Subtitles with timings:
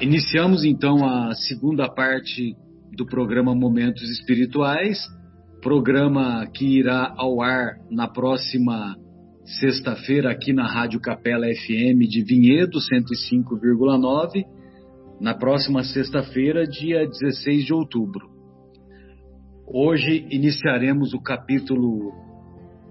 [0.00, 2.54] Iniciamos então a segunda parte
[2.96, 4.96] do programa Momentos Espirituais,
[5.60, 8.96] programa que irá ao ar na próxima
[9.58, 14.44] sexta-feira aqui na Rádio Capela FM de Vinhedo 105,9,
[15.20, 18.30] na próxima sexta-feira, dia 16 de outubro.
[19.66, 22.12] Hoje iniciaremos o capítulo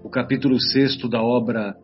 [0.04, 1.74] o capítulo sexto da obra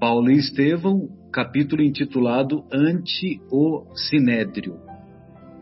[0.00, 4.78] Paulo e Estevão, capítulo intitulado Ante o Sinédrio.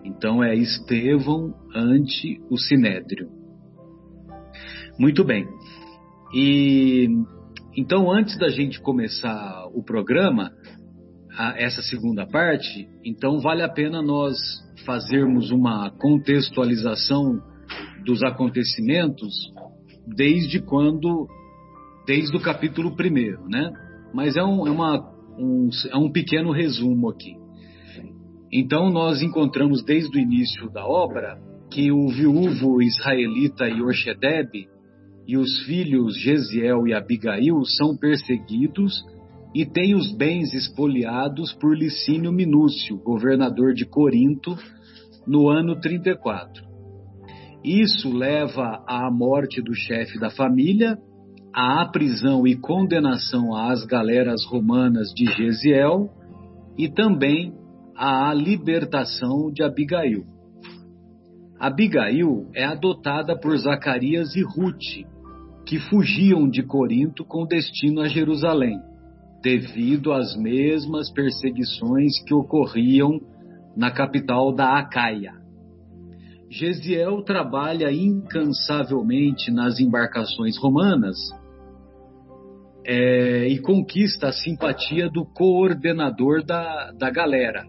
[0.05, 3.29] Então é Estevão ante o Sinédrio.
[4.99, 5.47] Muito bem.
[6.35, 7.09] E
[7.77, 10.51] então antes da gente começar o programa,
[11.39, 14.37] a, essa segunda parte, então vale a pena nós
[14.85, 17.41] fazermos uma contextualização
[18.05, 19.53] dos acontecimentos
[20.07, 21.29] desde quando,
[22.07, 23.71] desde o capítulo primeiro, né?
[24.13, 27.35] Mas é um, é uma, um, é um pequeno resumo aqui.
[28.53, 31.39] Então nós encontramos desde o início da obra
[31.71, 34.67] que o viúvo israelita Yorshedeb
[35.27, 39.05] e os filhos Gesiel e Abigail são perseguidos
[39.55, 44.57] e têm os bens espoliados por Licínio Minúcio, governador de Corinto,
[45.27, 46.65] no ano 34.
[47.65, 50.97] Isso leva à morte do chefe da família,
[51.55, 56.09] à prisão e condenação às galeras romanas de Gesiel
[56.79, 57.53] e também
[57.97, 60.25] à libertação de Abigail.
[61.59, 65.07] Abigail é adotada por Zacarias e Ruth,
[65.67, 68.79] que fugiam de Corinto com destino a Jerusalém,
[69.43, 73.21] devido às mesmas perseguições que ocorriam
[73.77, 75.33] na capital da Acaia.
[76.51, 81.17] Gesiel trabalha incansavelmente nas embarcações romanas
[82.85, 87.65] é, e conquista a simpatia do coordenador da, da galera.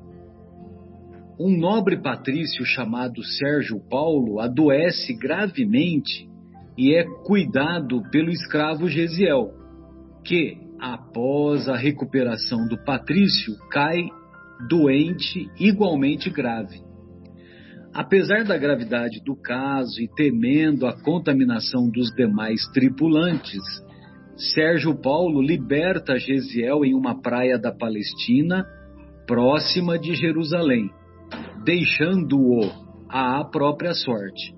[1.39, 6.29] Um nobre patrício chamado Sérgio Paulo adoece gravemente
[6.77, 9.51] e é cuidado pelo escravo Gesiel,
[10.23, 14.07] que, após a recuperação do patrício, cai
[14.69, 16.81] doente igualmente grave.
[17.93, 23.61] Apesar da gravidade do caso e temendo a contaminação dos demais tripulantes,
[24.35, 28.65] Sérgio Paulo liberta Gesiel em uma praia da Palestina,
[29.27, 30.89] próxima de Jerusalém,
[31.63, 32.71] deixando-o
[33.09, 34.55] à própria sorte.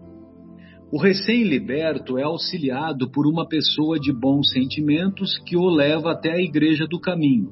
[0.91, 6.41] O recém-liberto é auxiliado por uma pessoa de bons sentimentos que o leva até a
[6.41, 7.51] Igreja do Caminho,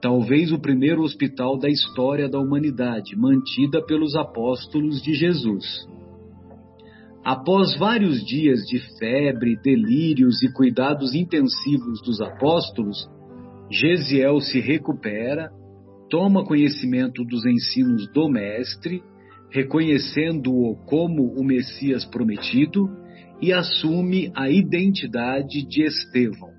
[0.00, 5.88] talvez o primeiro hospital da história da humanidade, mantida pelos apóstolos de Jesus.
[7.24, 13.08] Após vários dias de febre, delírios e cuidados intensivos dos apóstolos,
[13.70, 15.50] Gesiel se recupera,
[16.08, 19.02] toma conhecimento dos ensinos do Mestre,
[19.50, 22.88] reconhecendo-o como o Messias prometido
[23.42, 26.50] e assume a identidade de Estevão.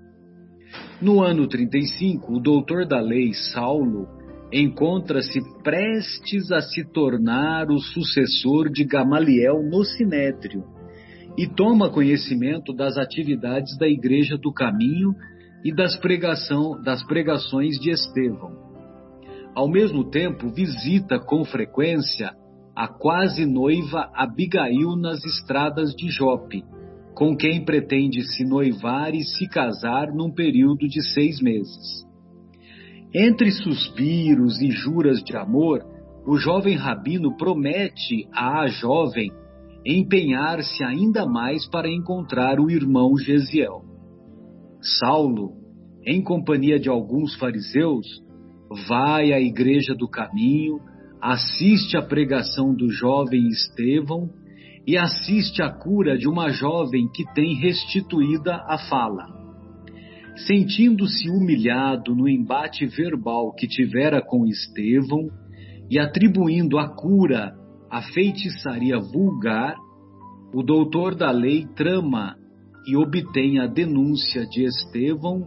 [1.01, 4.07] No ano 35, o doutor da lei, Saulo,
[4.51, 10.63] encontra-se prestes a se tornar o sucessor de Gamaliel no Sinédrio
[11.37, 15.13] e toma conhecimento das atividades da Igreja do Caminho
[15.63, 18.57] e das, pregação, das pregações de Estevão.
[19.53, 22.31] Ao mesmo tempo, visita com frequência
[22.75, 26.63] a quase noiva Abigail nas estradas de Jope
[27.19, 32.07] com quem pretende se noivar e se casar num período de seis meses.
[33.13, 35.83] Entre suspiros e juras de amor,
[36.27, 39.31] o jovem rabino promete à jovem
[39.83, 43.81] empenhar-se ainda mais para encontrar o irmão Gesiel.
[44.99, 45.53] Saulo,
[46.05, 48.05] em companhia de alguns fariseus,
[48.87, 50.79] vai à igreja do caminho,
[51.19, 54.29] assiste à pregação do jovem Estevão
[54.85, 59.25] e assiste à cura de uma jovem que tem restituída a fala.
[60.47, 65.27] Sentindo-se humilhado no embate verbal que tivera com Estevão
[65.89, 67.53] e atribuindo a cura
[67.89, 69.75] à feitiçaria vulgar,
[70.53, 72.35] o doutor da lei trama
[72.87, 75.45] e obtém a denúncia de Estevão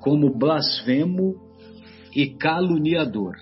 [0.00, 1.34] como blasfemo
[2.14, 3.34] e caluniador.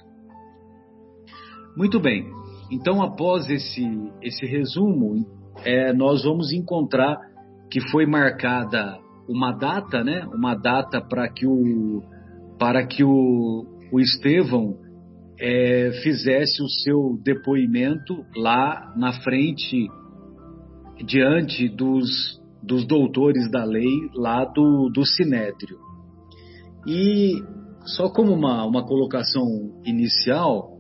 [1.77, 2.27] Muito bem,
[2.71, 3.83] então após esse,
[4.21, 5.25] esse resumo,
[5.65, 7.17] é, nós vamos encontrar
[7.71, 8.99] que foi marcada
[9.29, 10.27] uma data, né?
[10.35, 12.03] Uma data para que o
[12.59, 14.77] para que o, o Estevão
[15.39, 19.87] é, fizesse o seu depoimento lá na frente,
[21.07, 25.79] diante dos, dos doutores da lei lá do, do Sinédrio.
[26.85, 27.41] E
[27.85, 29.45] só como uma, uma colocação
[29.85, 30.77] inicial,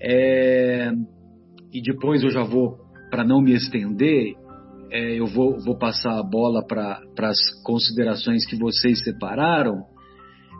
[0.00, 0.90] é,
[1.72, 2.78] e depois eu já vou,
[3.10, 4.34] para não me estender,
[4.92, 9.86] é, eu vou, vou, passar a bola para as considerações que vocês separaram.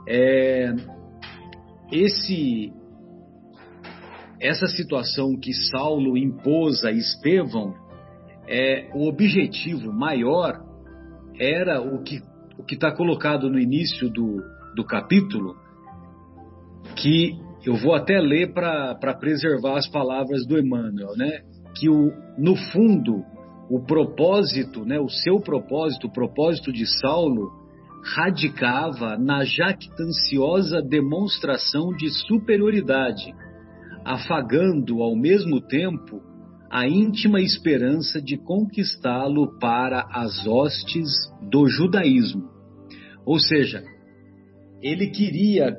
[0.08, 0.75] É,
[1.93, 2.73] esse,
[4.40, 7.75] essa situação que Saulo impôs a Estevão,
[8.49, 10.64] é, o objetivo maior
[11.38, 12.20] era o que
[12.58, 14.37] o que está colocado no início do,
[14.76, 15.56] do capítulo,
[16.94, 17.32] que
[17.64, 21.43] eu vou até ler para preservar as palavras do Emmanuel, né?
[21.75, 23.25] Que o, no fundo
[23.74, 27.50] o propósito, né, o seu propósito, o propósito de Saulo,
[28.04, 33.32] radicava na jactanciosa demonstração de superioridade,
[34.04, 36.20] afagando ao mesmo tempo
[36.70, 41.08] a íntima esperança de conquistá-lo para as hostes
[41.50, 42.50] do judaísmo.
[43.25, 43.82] Ou seja,
[44.82, 45.75] ele queria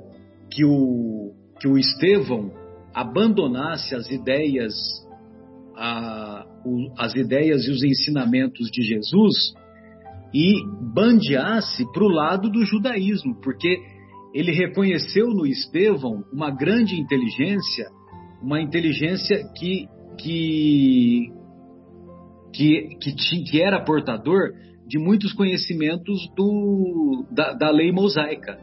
[0.50, 2.51] que o, que o Estevão
[2.92, 4.74] abandonasse as ideias,
[5.75, 9.54] a, o, as ideias e os ensinamentos de Jesus
[10.34, 10.54] e
[10.94, 13.78] bandeasse para o lado do judaísmo, porque
[14.34, 17.88] ele reconheceu no Estevão uma grande inteligência,
[18.42, 19.88] uma inteligência que
[20.20, 21.31] que
[22.52, 24.52] que, que, que era portador
[24.88, 28.60] de muitos conhecimentos do, da, da lei mosaica.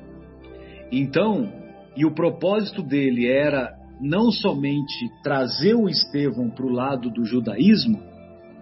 [0.93, 1.53] Então,
[1.97, 8.03] e o propósito dele era não somente trazer o Estevão para o lado do judaísmo,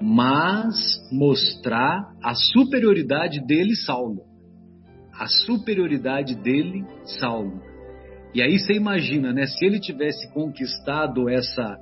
[0.01, 0.77] mas
[1.13, 4.23] mostrar a superioridade dele, Saulo.
[5.13, 6.85] A superioridade dele,
[7.21, 7.63] Saulo.
[8.35, 9.47] E aí você imagina, né?
[9.47, 11.77] Se ele tivesse conquistado essa.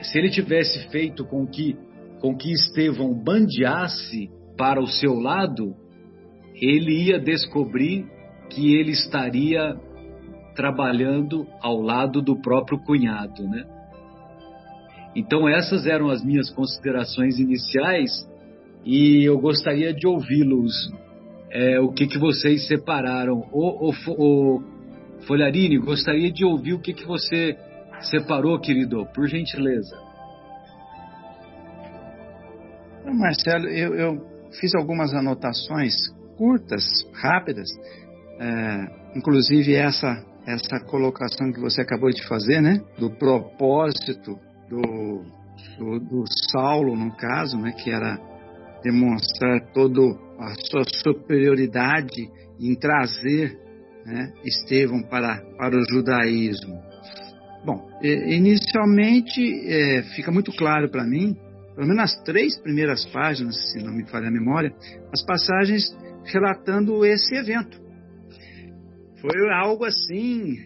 [0.00, 1.76] Se ele tivesse feito com que
[2.20, 5.74] com que Estevão bandeasse para o seu lado,
[6.54, 8.06] ele ia descobrir
[8.48, 9.76] que ele estaria
[10.54, 13.64] trabalhando ao lado do próprio cunhado, né?
[15.14, 18.26] Então essas eram as minhas considerações iniciais
[18.84, 20.72] e eu gostaria de ouvi-los.
[21.50, 23.46] É, o que que vocês separaram?
[23.52, 24.62] O, o, o
[25.26, 27.56] Folharini, gostaria de ouvir o que que você
[28.00, 29.96] separou, querido, por gentileza.
[33.04, 34.26] Marcelo, eu, eu
[34.60, 35.94] fiz algumas anotações
[36.36, 36.84] curtas,
[37.14, 37.68] rápidas,
[38.40, 45.24] é, inclusive essa essa colocação que você acabou de fazer, né, do propósito do,
[45.78, 48.18] do, do Saulo, no caso, né, que era
[48.82, 50.00] demonstrar toda
[50.38, 52.28] a sua superioridade
[52.58, 53.56] em trazer
[54.04, 56.80] né, Estevão para, para o judaísmo.
[57.64, 61.36] Bom, inicialmente é, fica muito claro para mim
[61.74, 64.72] pelo menos nas três primeiras páginas, se não me falha a memória,
[65.12, 65.84] as passagens
[66.24, 67.80] relatando esse evento.
[69.22, 70.56] Foi algo assim,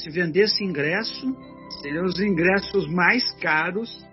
[0.00, 1.36] se vendesse ingresso,
[1.82, 4.06] seriam os ingressos mais caros,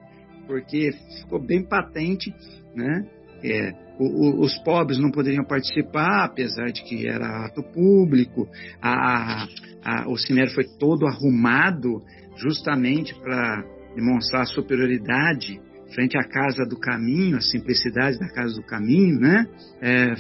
[0.47, 0.91] porque
[1.21, 2.33] ficou bem patente,
[2.75, 3.07] né?
[3.43, 8.47] É, o, o, os pobres não poderiam participar, apesar de que era ato público.
[8.81, 9.45] A,
[9.83, 12.01] a, o cinema foi todo arrumado
[12.37, 13.63] justamente para
[13.95, 15.61] demonstrar a superioridade
[15.93, 19.45] frente à Casa do Caminho, a simplicidade da Casa do Caminho, né?
[19.79, 20.13] É,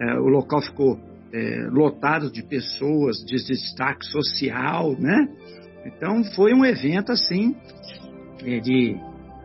[0.00, 5.28] é, o local ficou é, lotado de pessoas de destaque social, né?
[5.86, 7.54] Então foi um evento assim
[8.44, 8.96] é, de,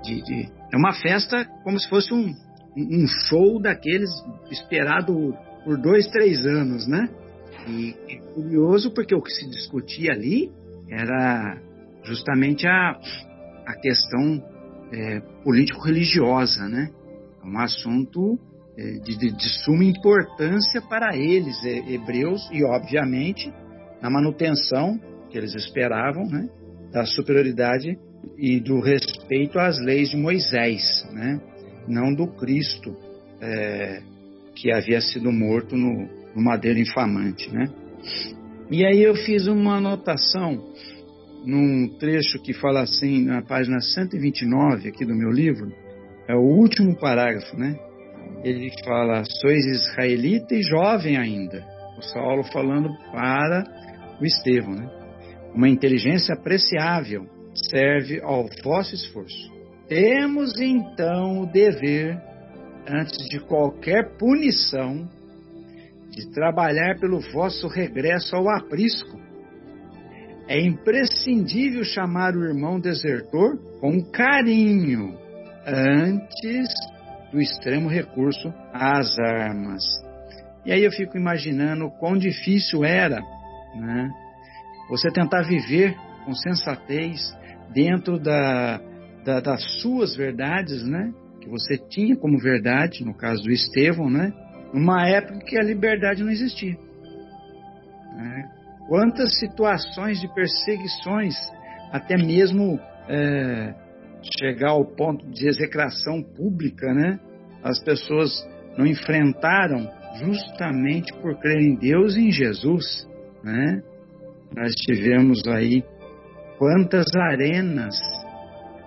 [0.03, 2.33] de, de é uma festa como se fosse um,
[2.75, 4.09] um show daqueles
[4.49, 7.09] esperado por dois, três anos, né?
[7.67, 10.51] E é curioso porque o que se discutia ali
[10.89, 11.57] era
[12.03, 12.99] justamente a,
[13.65, 14.43] a questão
[14.91, 16.89] é, político-religiosa, né?
[17.41, 18.39] É um assunto
[18.75, 23.53] de, de, de, suma importância para eles, é, hebreus, e obviamente
[24.01, 24.99] na manutenção
[25.29, 26.49] que eles esperavam, né?
[26.91, 27.97] Da superioridade
[28.37, 31.39] e do respeito às leis de Moisés, né?
[31.87, 32.95] Não do Cristo
[33.41, 34.01] é,
[34.55, 37.65] que havia sido morto no, no madeiro infamante, né?
[38.71, 40.73] E aí eu fiz uma anotação
[41.45, 45.71] num trecho que fala assim, na página 129 aqui do meu livro,
[46.27, 47.77] é o último parágrafo, né?
[48.43, 51.65] Ele fala: Sois israelita e jovem ainda.
[51.97, 53.63] O Saulo falando para
[54.19, 54.89] o Estevão, né?
[55.53, 59.51] Uma inteligência apreciável serve ao vosso esforço.
[59.87, 62.19] Temos então o dever,
[62.87, 65.07] antes de qualquer punição,
[66.09, 69.23] de trabalhar pelo vosso regresso ao aprisco
[70.47, 75.17] é imprescindível chamar o irmão desertor com carinho
[75.65, 76.67] antes
[77.33, 79.83] do extremo recurso às armas.
[80.65, 83.19] E aí eu fico imaginando quão difícil era
[83.75, 84.09] né,
[84.87, 87.35] você tentar viver com sensatez,
[87.73, 88.79] dentro da,
[89.25, 91.11] da, das suas verdades, né?
[91.41, 94.31] Que você tinha como verdade, no caso do Estevão, né?
[94.73, 96.77] Numa época que a liberdade não existia.
[98.15, 98.49] Né?
[98.87, 101.35] Quantas situações de perseguições,
[101.91, 103.73] até mesmo é,
[104.39, 107.19] chegar ao ponto de execração pública, né?
[107.63, 108.31] As pessoas
[108.77, 113.07] não enfrentaram justamente por crer em Deus e em Jesus,
[113.43, 113.81] né?
[114.55, 115.83] Nós tivemos aí
[116.57, 117.97] quantas arenas,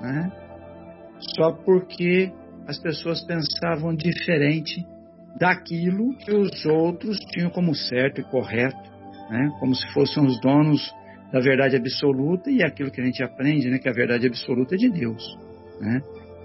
[0.01, 0.31] né?
[1.37, 2.33] Só porque
[2.67, 4.85] as pessoas pensavam diferente
[5.39, 8.91] daquilo que os outros tinham como certo e correto,
[9.31, 9.51] né?
[9.59, 10.95] Como se fossem os donos
[11.33, 13.79] da verdade absoluta e aquilo que a gente aprende, né?
[13.79, 15.37] Que a verdade absoluta é de Deus,
[15.81, 16.01] né?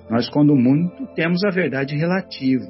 [0.10, 2.66] Nós, quando muito, temos a verdade relativa.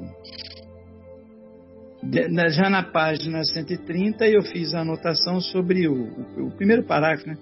[2.50, 7.36] Já na página 130, eu fiz a anotação sobre o, o, o primeiro parágrafo, né?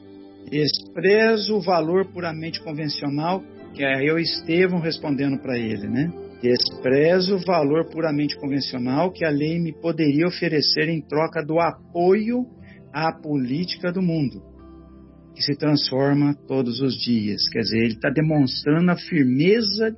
[0.51, 3.43] Desprezo o valor puramente convencional,
[3.75, 6.11] que é eu Estevão respondendo para ele, né?
[6.43, 12.47] Desprezo o valor puramente convencional que a lei me poderia oferecer em troca do apoio
[12.93, 14.43] à política do mundo,
[15.41, 17.49] que se transforma todos os dias.
[17.49, 19.97] Quer dizer, ele está demonstrando a firmeza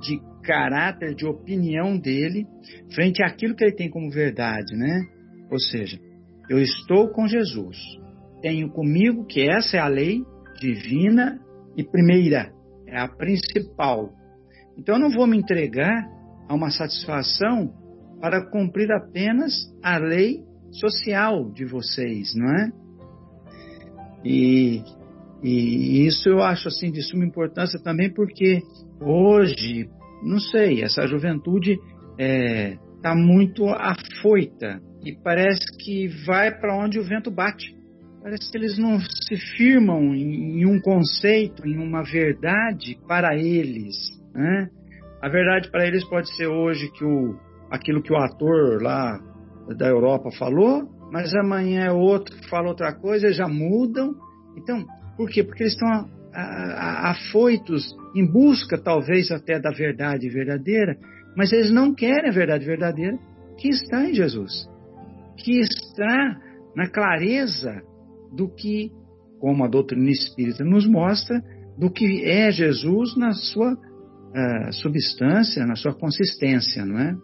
[0.00, 2.44] de caráter, de opinião dele
[2.92, 5.02] frente àquilo que ele tem como verdade, né?
[5.48, 6.00] Ou seja,
[6.50, 7.78] eu estou com Jesus,
[8.42, 10.20] tenho comigo que essa é a lei
[10.58, 11.38] divina
[11.76, 12.52] e primeira,
[12.88, 14.10] é a principal.
[14.76, 16.04] Então eu não vou me entregar
[16.48, 17.72] a uma satisfação
[18.20, 20.40] para cumprir apenas a lei
[20.72, 22.81] social de vocês, não é?
[24.24, 24.82] E,
[25.42, 28.60] e isso eu acho assim de suma importância também porque
[29.00, 29.88] hoje,
[30.22, 31.82] não sei, essa juventude está
[32.18, 37.74] é, tá muito afoita e parece que vai para onde o vento bate.
[38.22, 43.96] Parece que eles não se firmam em, em um conceito, em uma verdade para eles.
[44.32, 44.68] Né?
[45.20, 47.36] A verdade para eles pode ser hoje que o,
[47.68, 49.18] aquilo que o ator lá
[49.76, 54.14] da Europa falou, mas amanhã é outro que fala outra coisa, já mudam.
[54.56, 54.82] Então,
[55.14, 55.44] por quê?
[55.44, 60.96] Porque eles estão afoitos em busca, talvez até da verdade verdadeira,
[61.36, 63.18] mas eles não querem a verdade verdadeira
[63.58, 64.66] que está em Jesus,
[65.36, 66.40] que está
[66.74, 67.82] na clareza
[68.34, 68.90] do que,
[69.38, 71.38] como a doutrina espírita nos mostra,
[71.78, 77.14] do que é Jesus na sua uh, substância, na sua consistência, não é?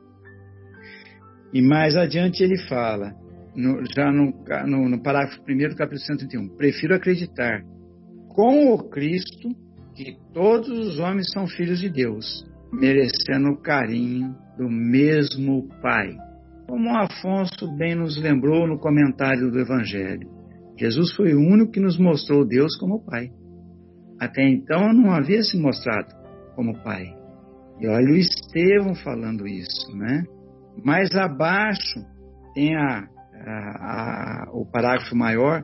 [1.54, 3.14] E mais adiante ele fala,
[3.55, 4.33] no, já no,
[4.67, 7.62] no, no parágrafo 1 do capítulo 131, prefiro acreditar
[8.28, 9.49] com o Cristo
[9.95, 16.17] que todos os homens são filhos de Deus, merecendo o carinho do mesmo Pai.
[16.69, 20.28] Como Afonso bem nos lembrou no comentário do Evangelho,
[20.78, 23.31] Jesus foi o único que nos mostrou Deus como Pai.
[24.21, 26.14] Até então não havia se mostrado
[26.55, 27.07] como Pai.
[27.81, 30.25] E olha o Estevão falando isso, né?
[30.85, 32.00] Mais abaixo
[32.55, 33.09] tem a,
[33.47, 35.62] a, o parágrafo maior,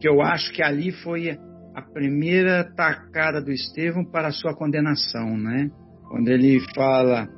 [0.00, 1.38] que eu acho que ali foi
[1.74, 5.70] a primeira tacada do Estevão para a sua condenação, né?
[6.08, 7.28] Quando ele fala: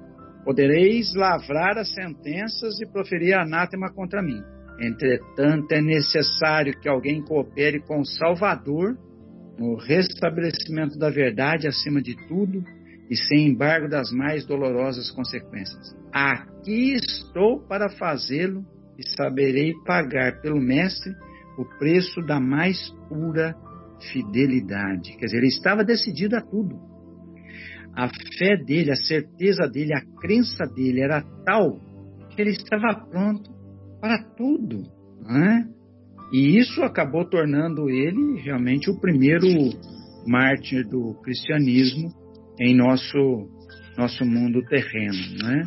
[0.45, 4.43] Podereis lavrar as sentenças e proferir anátema contra mim.
[4.81, 8.97] Entretanto, é necessário que alguém coopere com o Salvador
[9.59, 12.65] no restabelecimento da verdade acima de tudo
[13.09, 15.95] e sem embargo das mais dolorosas consequências.
[16.13, 18.65] Aqui estou para fazê-lo
[19.03, 21.13] e saberei pagar pelo Mestre
[21.59, 23.55] o preço da mais pura
[24.13, 25.17] fidelidade.
[25.17, 26.77] Quer dizer, ele estava decidido a tudo.
[27.95, 31.79] A fé dele, a certeza dele, a crença dele era tal
[32.31, 33.51] que ele estava pronto
[34.01, 34.83] para tudo.
[35.21, 35.69] Né?
[36.33, 39.47] E isso acabou tornando ele realmente o primeiro
[40.27, 42.09] mártir do cristianismo
[42.59, 43.49] em nosso,
[43.99, 45.37] nosso mundo terreno.
[45.43, 45.63] Né?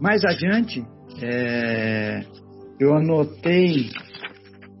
[0.00, 0.82] Mais adiante,
[1.22, 2.20] é,
[2.78, 3.90] eu anotei.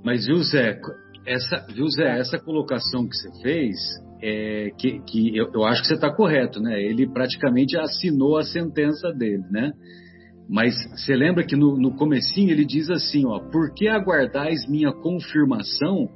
[0.04, 0.78] Mas viu, Zé,
[1.26, 3.76] essa, viu, Zé, essa colocação que você fez,
[4.22, 6.80] é, que, que eu, eu acho que você está correto, né?
[6.80, 9.72] Ele praticamente assinou a sentença dele, né?
[10.48, 14.92] Mas você lembra que no, no comecinho ele diz assim, ó, por que aguardais minha
[14.92, 16.08] confirmação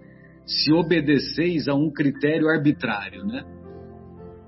[0.47, 3.43] se obedeceis a um critério arbitrário, né?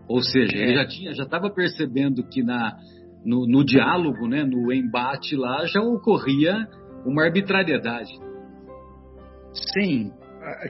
[0.09, 0.75] Ou seja, ele é.
[0.75, 2.76] já tinha, já estava percebendo que na,
[3.25, 6.67] no, no diálogo, né, no embate lá, já ocorria
[7.05, 8.12] uma arbitrariedade.
[9.52, 10.12] Sim,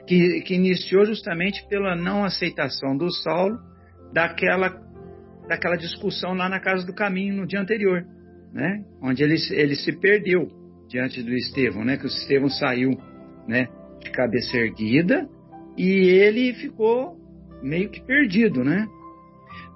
[0.06, 3.58] que, que iniciou justamente pela não aceitação do Saulo
[4.12, 4.68] daquela,
[5.48, 8.04] daquela discussão lá na Casa do Caminho no dia anterior,
[8.52, 8.84] né?
[9.02, 10.48] onde ele, ele se perdeu
[10.88, 11.96] diante do Estevão, né?
[11.96, 12.90] que o Estevão saiu
[13.48, 13.68] né,
[14.00, 15.28] de cabeça erguida
[15.76, 17.16] e ele ficou
[17.62, 18.86] meio que perdido, né?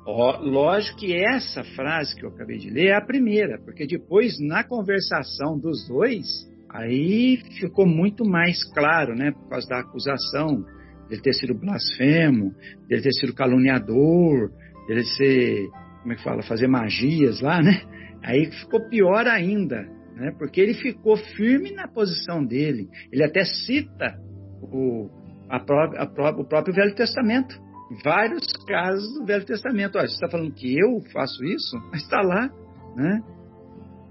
[0.06, 4.62] Lógico que essa frase que eu acabei de ler é a primeira, porque depois, na
[4.62, 6.26] conversação dos dois,
[6.70, 9.32] aí ficou muito mais claro, né?
[9.32, 10.64] Por causa da acusação
[11.08, 12.54] dele ter sido blasfemo,
[12.88, 14.52] dele ter sido caluniador,
[14.86, 15.68] dele ser,
[16.02, 17.82] como é que fala, fazer magias lá, né?
[18.22, 19.82] Aí ficou pior ainda,
[20.14, 20.32] né?
[20.38, 22.88] Porque ele ficou firme na posição dele.
[23.10, 24.16] Ele até cita
[24.62, 25.10] o,
[25.48, 27.65] a própria, a própria, o próprio Velho Testamento
[28.02, 29.98] vários casos do Velho Testamento.
[29.98, 31.76] Olha, você está falando que eu faço isso?
[31.90, 32.50] Mas está lá,
[32.96, 33.22] né?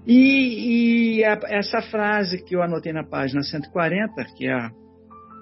[0.06, 4.70] E, e a, essa frase que eu anotei na página 140, que é a,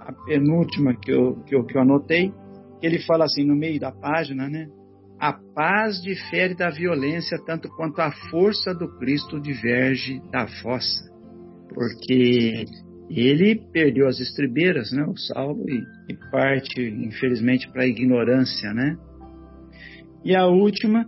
[0.01, 2.33] a penúltima que eu, que, eu, que eu anotei,
[2.83, 4.67] ele fala assim no meio da página, né?
[5.21, 11.05] A paz difere da violência tanto quanto a força do Cristo diverge da vossa.
[11.73, 12.65] Porque
[13.11, 18.97] ele perdeu as estribeiras, né, o Saulo, e, e parte, infelizmente, para a ignorância, né?
[20.25, 21.07] E a última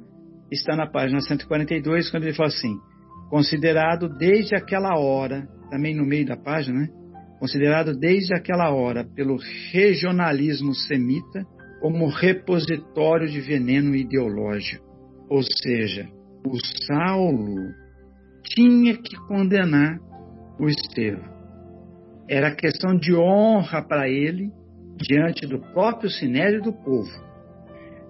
[0.50, 2.76] está na página 142, quando ele fala assim:
[3.30, 6.88] considerado desde aquela hora, também no meio da página, né?
[7.38, 9.38] Considerado desde aquela hora pelo
[9.72, 11.44] regionalismo semita
[11.80, 14.84] como repositório de veneno ideológico.
[15.28, 16.08] Ou seja,
[16.46, 17.74] o Saulo
[18.42, 19.98] tinha que condenar
[20.58, 21.35] o Estevão
[22.28, 24.50] era questão de honra para ele
[24.96, 27.26] diante do próprio Sinédrio e do povo.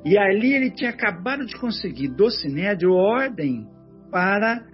[0.04, 3.66] E ali ele tinha acabado de conseguir do Sinédrio ordem
[4.10, 4.64] para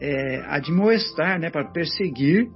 [0.00, 2.46] é, admoestar, né, para perseguir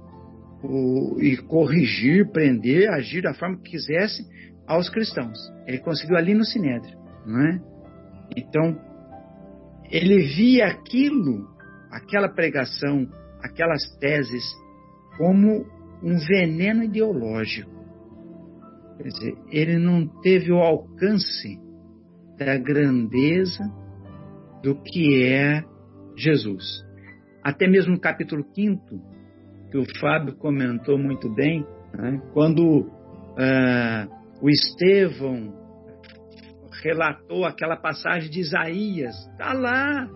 [0.63, 4.23] o, e corrigir, prender, agir da forma que quisesse
[4.67, 5.37] aos cristãos.
[5.67, 7.59] Ele conseguiu ali no Sinédrio, não é?
[8.37, 8.79] Então,
[9.91, 11.47] ele via aquilo,
[11.91, 13.07] aquela pregação,
[13.43, 14.43] aquelas teses,
[15.17, 15.65] como
[16.03, 17.71] um veneno ideológico.
[18.97, 21.59] Quer dizer, ele não teve o alcance
[22.37, 23.63] da grandeza
[24.61, 25.63] do que é
[26.15, 26.83] Jesus.
[27.43, 28.83] Até mesmo no capítulo 5,
[29.71, 34.07] que o Fábio comentou muito bem, né, quando uh,
[34.41, 35.53] o Estevão
[36.83, 40.07] relatou aquela passagem de Isaías, está lá.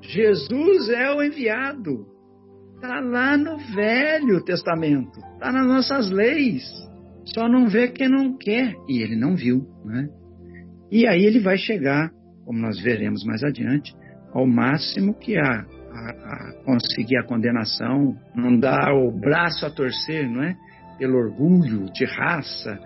[0.00, 2.17] Jesus é o enviado.
[2.78, 6.62] Está lá no Velho Testamento, está nas nossas leis.
[7.24, 8.72] Só não vê quem não quer.
[8.88, 9.66] E ele não viu.
[9.84, 10.08] Né?
[10.88, 12.08] E aí ele vai chegar,
[12.44, 13.92] como nós veremos mais adiante,
[14.32, 20.30] ao máximo que a, a, a conseguir a condenação, não dar o braço a torcer,
[20.30, 20.56] não é?
[20.98, 22.78] Pelo orgulho de raça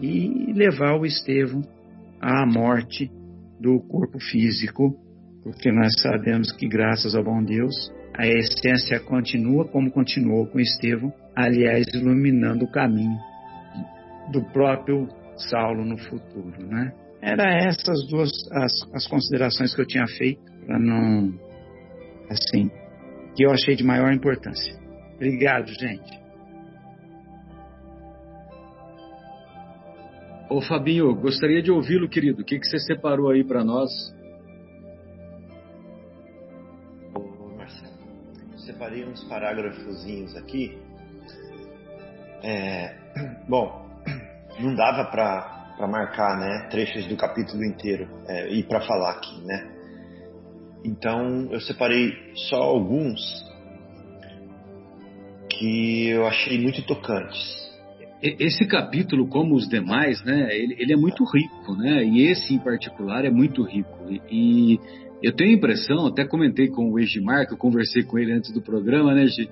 [0.00, 1.60] e levar o Estevão
[2.20, 3.10] à morte
[3.60, 4.94] do corpo físico,
[5.42, 7.74] porque nós sabemos que graças ao bom Deus
[8.14, 13.18] a essência continua como continuou com Estevão, aliás, iluminando o caminho
[14.32, 16.92] do próprio Saulo no futuro, né?
[17.22, 21.32] Era essas duas as, as considerações que eu tinha feito para não
[22.30, 22.70] assim
[23.34, 24.74] que eu achei de maior importância.
[25.14, 26.20] Obrigado, gente.
[30.48, 32.42] Ô Fabinho, gostaria de ouvi-lo, querido.
[32.42, 33.88] O que, que você separou aí para nós?
[38.90, 40.76] Separei uns parágrafozinhos aqui.
[42.42, 42.94] É,
[43.48, 43.86] bom,
[44.58, 49.70] não dava para marcar né, trechos do capítulo inteiro é, e para falar aqui, né?
[50.84, 52.12] Então eu separei
[52.48, 53.20] só alguns
[55.48, 57.60] que eu achei muito tocantes.
[58.22, 62.04] Esse capítulo, como os demais, né, ele, ele é muito rico, né?
[62.04, 64.10] E esse em particular é muito rico.
[64.10, 64.80] E, e
[65.22, 68.52] eu tenho a impressão, até comentei com o Egimar, que eu conversei com ele antes
[68.52, 69.50] do programa, né, Gi?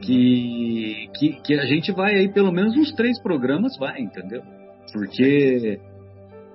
[0.00, 4.42] Que, que, que a gente vai aí, pelo menos uns três programas vai, entendeu?
[4.92, 5.78] Porque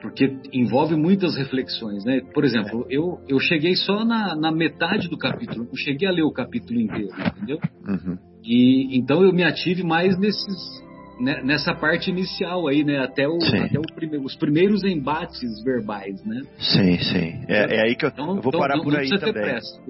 [0.01, 2.21] porque envolve muitas reflexões, né?
[2.33, 6.23] Por exemplo, eu, eu cheguei só na, na metade do capítulo, não cheguei a ler
[6.23, 7.57] o capítulo inteiro, entendeu?
[7.87, 8.17] Uhum.
[8.43, 10.86] E então eu me ative mais nesses
[11.19, 12.99] né, nessa parte inicial aí, né?
[12.99, 16.41] Até, o, até o prime os primeiros embates verbais, né?
[16.59, 17.45] Sim, sim.
[17.47, 19.33] É, é aí que eu, então, eu vou então, parar por aí também.
[19.33, 19.81] Pressa,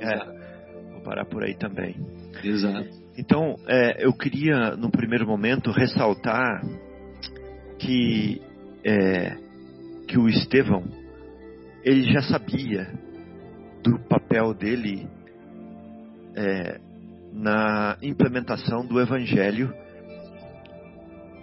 [0.00, 1.96] é, é, vou parar por aí também.
[2.42, 2.88] Exato.
[3.16, 6.62] Então, é, eu queria, no primeiro momento, ressaltar
[7.78, 8.40] que,
[8.84, 9.36] é,
[10.08, 10.84] que o Estevão,
[11.84, 12.88] ele já sabia
[13.82, 15.06] do papel dele
[16.34, 16.80] é,
[17.32, 19.74] na implementação do Evangelho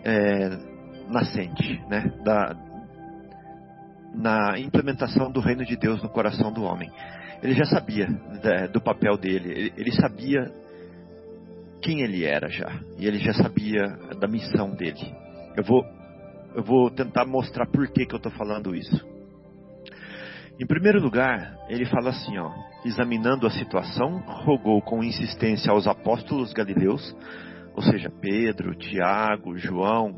[0.04, 0.50] é,
[1.10, 2.12] nascente, né?
[2.24, 2.56] Da,
[4.14, 6.90] na implementação do reino de Deus no coração do homem.
[7.42, 10.52] Ele já sabia né, do papel dele, ele, ele sabia
[11.82, 13.88] quem ele era já, e ele já sabia
[14.20, 15.16] da missão dele.
[15.56, 15.84] Eu vou
[16.56, 19.06] eu vou tentar mostrar por que, que eu estou falando isso.
[20.60, 22.52] Em primeiro lugar, ele fala assim, ó,
[22.84, 27.16] examinando a situação, rogou com insistência aos apóstolos galileus,
[27.80, 30.13] ou seja, Pedro, Tiago, João,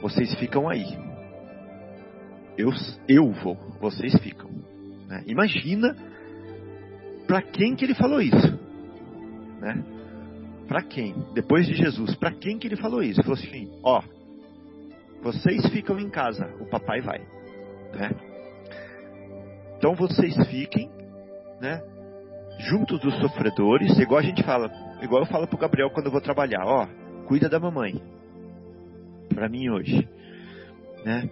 [0.00, 0.86] vocês ficam aí.
[2.56, 2.70] Eu,
[3.06, 4.50] eu vou, vocês ficam.
[5.06, 5.22] Né?
[5.26, 5.94] Imagina
[7.26, 8.58] para quem que ele falou isso,
[9.60, 9.84] né?
[10.66, 11.14] Para quem?
[11.34, 13.20] Depois de Jesus, para quem que ele falou isso?
[13.20, 14.02] Ele falou assim, ó,
[15.20, 17.18] vocês ficam em casa, o papai vai,
[17.92, 18.10] né?
[19.76, 20.90] Então vocês fiquem,
[21.60, 21.78] né?
[22.60, 24.70] Junto dos sofredores, igual a gente fala,
[25.02, 26.86] igual eu falo pro Gabriel quando eu vou trabalhar, ó,
[27.26, 28.00] cuida da mamãe.
[29.34, 30.08] Para mim hoje,
[31.04, 31.30] né?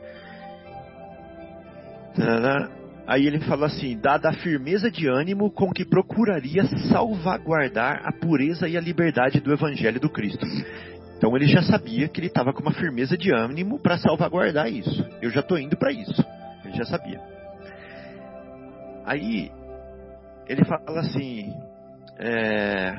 [3.07, 8.69] Aí ele fala assim: dada a firmeza de ânimo com que procuraria salvaguardar a pureza
[8.69, 10.45] e a liberdade do Evangelho do Cristo.
[11.17, 15.05] Então ele já sabia que ele estava com uma firmeza de ânimo para salvaguardar isso.
[15.21, 16.25] Eu já estou indo para isso.
[16.65, 17.21] Ele já sabia.
[19.05, 19.51] Aí
[20.47, 21.53] ele fala assim:
[22.19, 22.97] é,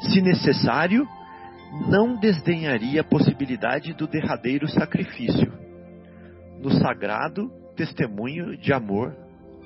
[0.00, 1.06] se necessário,
[1.88, 5.52] não desdenharia a possibilidade do derradeiro sacrifício,
[6.60, 9.16] no sagrado testemunho de amor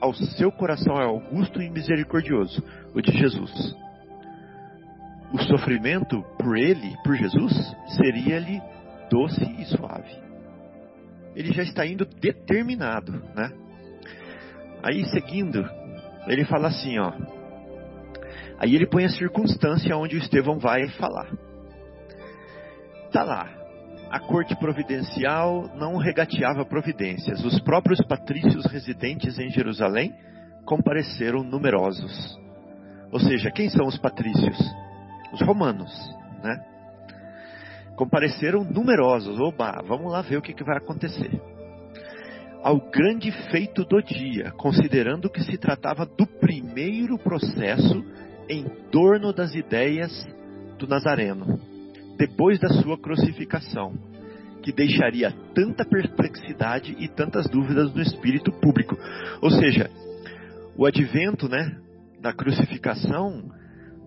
[0.01, 2.63] ao seu coração augusto e misericordioso,
[2.95, 3.77] o de Jesus.
[5.33, 7.55] O sofrimento por ele, por Jesus,
[7.97, 8.61] seria-lhe
[9.09, 10.11] doce e suave.
[11.35, 13.51] Ele já está indo determinado, né?
[14.83, 15.65] Aí seguindo,
[16.27, 17.13] ele fala assim, ó.
[18.59, 21.29] Aí ele põe a circunstância onde o Estevão vai falar.
[23.13, 23.49] Tá lá.
[24.11, 27.45] A corte providencial não regateava providências.
[27.45, 30.13] Os próprios patrícios residentes em Jerusalém
[30.65, 32.39] compareceram numerosos.
[33.11, 34.59] Ou seja, quem são os patrícios?
[35.33, 35.91] Os romanos,
[36.43, 36.65] né?
[37.97, 39.39] Compareceram numerosos.
[39.41, 41.31] Oba, vamos lá ver o que, que vai acontecer
[42.63, 48.05] ao grande feito do dia, considerando que se tratava do primeiro processo
[48.49, 50.11] em torno das ideias
[50.79, 51.61] do Nazareno,
[52.17, 53.95] depois da sua crucificação,
[54.63, 58.97] que deixaria tanta perplexidade e tantas dúvidas no espírito público.
[59.41, 59.91] Ou seja,
[60.77, 61.77] o advento né,
[62.21, 63.51] da crucificação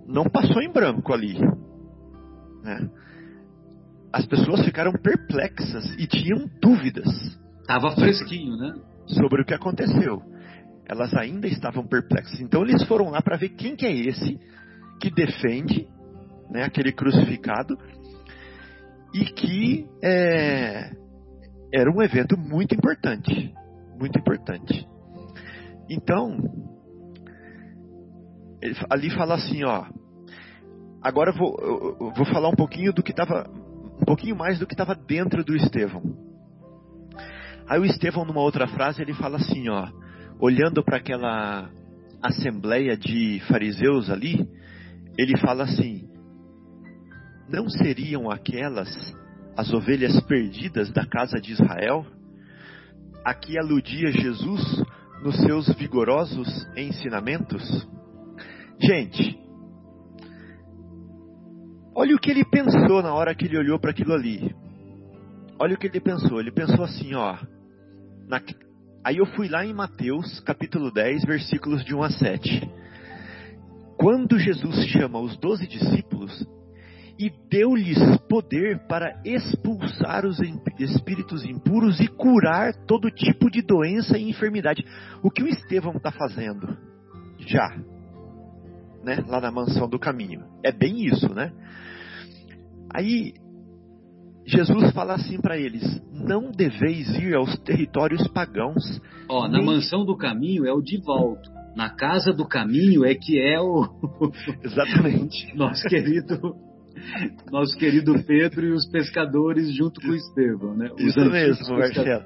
[0.07, 1.37] não passou em branco ali.
[2.63, 2.89] Né?
[4.13, 7.07] As pessoas ficaram perplexas e tinham dúvidas.
[7.59, 8.73] Estava fresquinho, né?
[9.07, 10.21] Sobre o que aconteceu.
[10.87, 12.39] Elas ainda estavam perplexas.
[12.39, 14.39] Então eles foram lá para ver quem que é esse
[14.99, 15.87] que defende
[16.49, 17.77] né, aquele crucificado
[19.13, 20.91] e que é,
[21.73, 23.53] era um evento muito importante.
[23.97, 24.87] Muito importante.
[25.89, 26.37] Então,
[28.89, 29.85] ali fala assim, ó.
[31.01, 33.47] Agora eu vou, eu vou falar um pouquinho do que estava,
[34.01, 36.01] um pouquinho mais do que estava dentro do Estevão.
[37.67, 39.87] Aí o Estevão, numa outra frase, ele fala assim, ó,
[40.39, 41.69] olhando para aquela
[42.21, 44.47] assembleia de fariseus ali,
[45.17, 46.09] ele fala assim:
[47.49, 48.89] não seriam aquelas
[49.57, 52.05] as ovelhas perdidas da casa de Israel?
[53.23, 54.61] Aqui aludia Jesus
[55.23, 57.87] nos seus vigorosos ensinamentos?
[58.79, 59.39] Gente,
[61.95, 64.53] olha o que ele pensou na hora que ele olhou para aquilo ali.
[65.57, 66.39] Olha o que ele pensou.
[66.39, 67.37] Ele pensou assim, ó.
[68.27, 68.41] Na...
[69.05, 72.71] Aí eu fui lá em Mateus, capítulo 10, versículos de 1 a 7.
[73.95, 76.43] Quando Jesus chama os doze discípulos
[77.19, 80.39] e deu-lhes poder para expulsar os
[80.79, 84.83] espíritos impuros e curar todo tipo de doença e enfermidade.
[85.21, 86.75] O que o Estevão está fazendo?
[87.37, 87.77] Já.
[89.03, 89.23] Né?
[89.27, 90.43] Lá na mansão do caminho.
[90.63, 91.53] É bem isso, né?
[92.91, 93.35] Aí
[94.45, 99.01] Jesus fala assim para eles: não deveis ir aos territórios pagãos.
[99.27, 101.49] Ó, na mansão do caminho é o de volta.
[101.75, 103.87] Na casa do caminho é que é o.
[104.63, 105.53] Exatamente.
[105.57, 106.55] nosso querido.
[107.51, 110.89] Nosso querido Pedro e os pescadores junto com o Estevão, né?
[110.93, 112.23] Os Isso mesmo, Marcelo.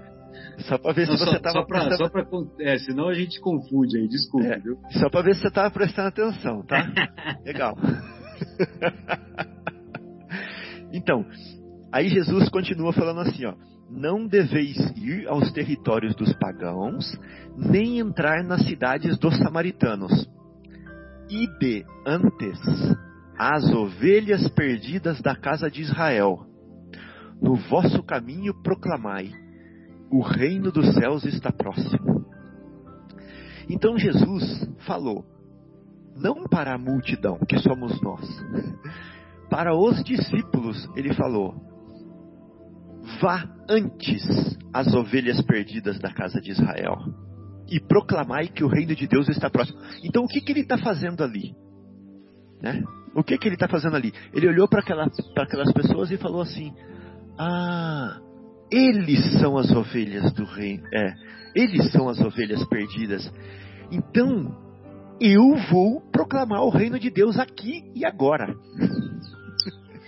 [0.60, 1.98] Só para ver se você estava só pra, prestando...
[1.98, 2.26] só pra,
[2.60, 4.78] é, senão a gente confunde aí, desculpa, é, viu?
[4.92, 6.86] Só para ver se você estava prestando atenção, tá?
[7.46, 7.76] Legal.
[10.92, 11.26] então,
[11.92, 13.54] Aí Jesus continua falando assim, ó:
[13.90, 17.06] Não deveis ir aos territórios dos pagãos,
[17.58, 20.30] nem entrar nas cidades dos samaritanos.
[21.30, 22.60] Ide antes
[23.38, 26.46] as ovelhas perdidas da casa de Israel.
[27.42, 29.32] No vosso caminho proclamai:
[30.12, 32.26] o reino dos céus está próximo.
[33.70, 35.24] Então Jesus falou,
[36.16, 38.28] não para a multidão, que somos nós,
[39.50, 41.69] para os discípulos, ele falou:
[43.22, 44.24] vá antes
[44.74, 46.98] às ovelhas perdidas da casa de Israel
[47.70, 49.80] e proclamai que o reino de Deus está próximo.
[50.04, 51.54] Então o que, que ele está fazendo ali?
[52.62, 52.84] Né?
[53.16, 54.14] O que, que ele está fazendo ali?
[54.34, 56.74] Ele olhou para aquela, aquelas pessoas e falou assim:
[57.38, 58.20] Ah,
[58.72, 60.84] eles são as ovelhas do reino.
[60.94, 61.14] É,
[61.56, 63.32] eles são as ovelhas perdidas.
[63.92, 64.56] Então,
[65.20, 68.54] eu vou proclamar o reino de Deus aqui e agora.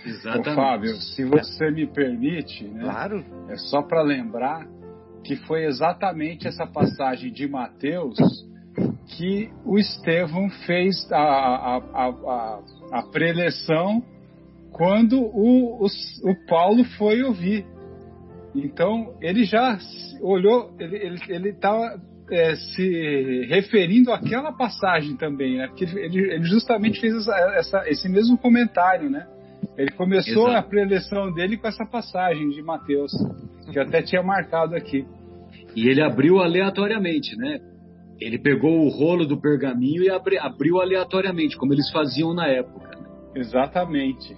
[0.04, 0.48] Exatamente.
[0.50, 3.24] Ô, Fábio, se você me permite, né, claro.
[3.48, 4.66] é só para lembrar
[5.24, 8.16] que foi exatamente essa passagem de Mateus
[9.16, 12.60] que o Estevão fez a, a, a,
[12.92, 14.02] a, preleção
[14.72, 17.64] quando o, o, o Paulo foi ouvir.
[18.54, 19.78] Então ele já
[20.20, 25.68] olhou, ele estava é, se referindo àquela passagem também, né?
[25.68, 29.26] Porque ele, ele justamente fez essa, essa, esse mesmo comentário, né?
[29.76, 30.58] Ele começou Exato.
[30.58, 33.12] a preleção dele com essa passagem de Mateus,
[33.70, 35.06] que eu até tinha marcado aqui.
[35.74, 37.58] E ele abriu aleatoriamente, né?
[38.20, 42.88] Ele pegou o rolo do pergaminho e abri, abriu aleatoriamente, como eles faziam na época.
[42.98, 43.06] Né?
[43.36, 44.36] Exatamente.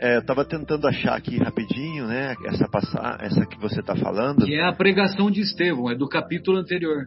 [0.00, 2.34] É, eu estava tentando achar aqui rapidinho, né?
[2.46, 4.44] Essa passar, essa que você está falando.
[4.44, 7.06] Que é a pregação de Estevão, é do capítulo anterior.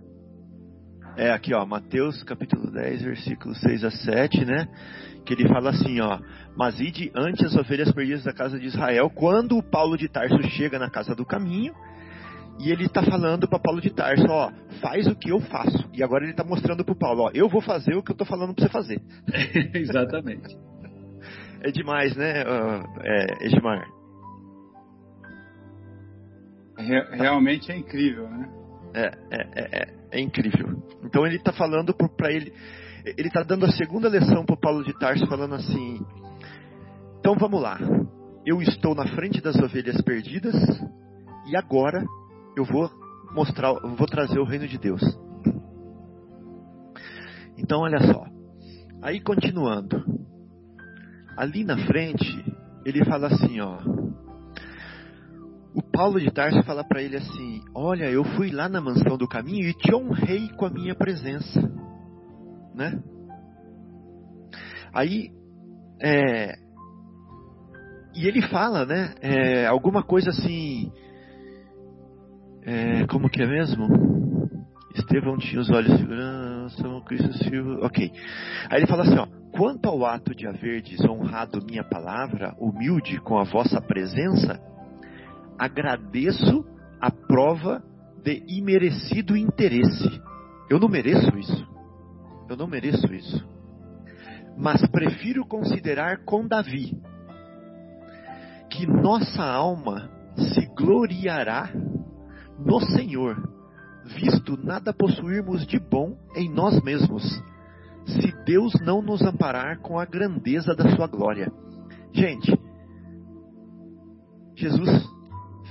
[1.17, 4.67] É aqui, ó, Mateus capítulo 10, versículos 6 a 7, né?
[5.25, 6.19] Que ele fala assim, ó:
[6.55, 10.41] Mas ide antes as ovelhas perdidas da casa de Israel, quando o Paulo de Tarso
[10.51, 11.73] chega na casa do caminho,
[12.59, 15.89] e ele está falando para Paulo de Tarso, ó, faz o que eu faço.
[15.93, 18.27] E agora ele está mostrando para Paulo, ó, eu vou fazer o que eu estou
[18.27, 19.01] falando para você fazer.
[19.75, 20.57] Exatamente.
[21.61, 22.43] É demais, né,
[23.03, 23.85] é, Edmar?
[26.77, 28.49] Realmente é incrível, né?
[28.93, 30.81] É, é, é, é, é incrível.
[31.03, 32.53] Então ele está falando para ele,
[33.17, 35.99] ele está dando a segunda lição para Paulo de Tarso, falando assim:
[37.19, 37.79] então vamos lá,
[38.45, 40.55] eu estou na frente das ovelhas perdidas
[41.47, 42.03] e agora
[42.55, 42.89] eu vou
[43.33, 45.01] mostrar, vou trazer o reino de Deus.
[47.57, 48.25] Então olha só,
[49.01, 50.03] aí continuando,
[51.37, 52.43] ali na frente,
[52.85, 53.77] ele fala assim, ó.
[56.01, 59.69] Paulo de Tarso fala para ele assim: Olha, eu fui lá na mansão do caminho
[59.69, 61.61] e te honrei com a minha presença,
[62.73, 62.99] né?
[64.91, 65.29] Aí,
[66.01, 66.55] é,
[68.15, 69.13] e ele fala, né?
[69.21, 70.91] É, alguma coisa assim.
[72.63, 73.87] É, como que é mesmo?
[74.95, 77.85] Estevão tinha os olhos segurança, Cristo Silva.
[77.85, 78.11] Ok.
[78.71, 83.37] Aí ele fala assim: ó, Quanto ao ato de haver desonrado minha palavra, humilde com
[83.37, 84.59] a vossa presença,
[85.61, 86.65] agradeço
[86.99, 87.83] a prova
[88.23, 90.09] de imerecido interesse.
[90.67, 91.67] Eu não mereço isso.
[92.49, 93.47] Eu não mereço isso.
[94.57, 96.99] Mas prefiro considerar com Davi
[98.71, 101.69] que nossa alma se gloriará
[102.57, 103.37] no Senhor,
[104.05, 107.23] visto nada possuirmos de bom em nós mesmos
[108.07, 111.51] se Deus não nos amparar com a grandeza da sua glória.
[112.11, 112.51] Gente,
[114.55, 115.20] Jesus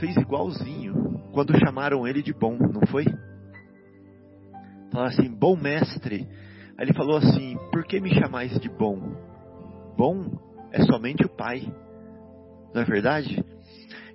[0.00, 3.04] fez igualzinho quando chamaram ele de bom, não foi?
[4.90, 6.26] Falaram assim, bom mestre.
[6.76, 8.98] Aí ele falou assim: Por que me chamais de bom?
[9.96, 10.32] Bom
[10.72, 11.72] é somente o Pai,
[12.74, 13.44] não é verdade?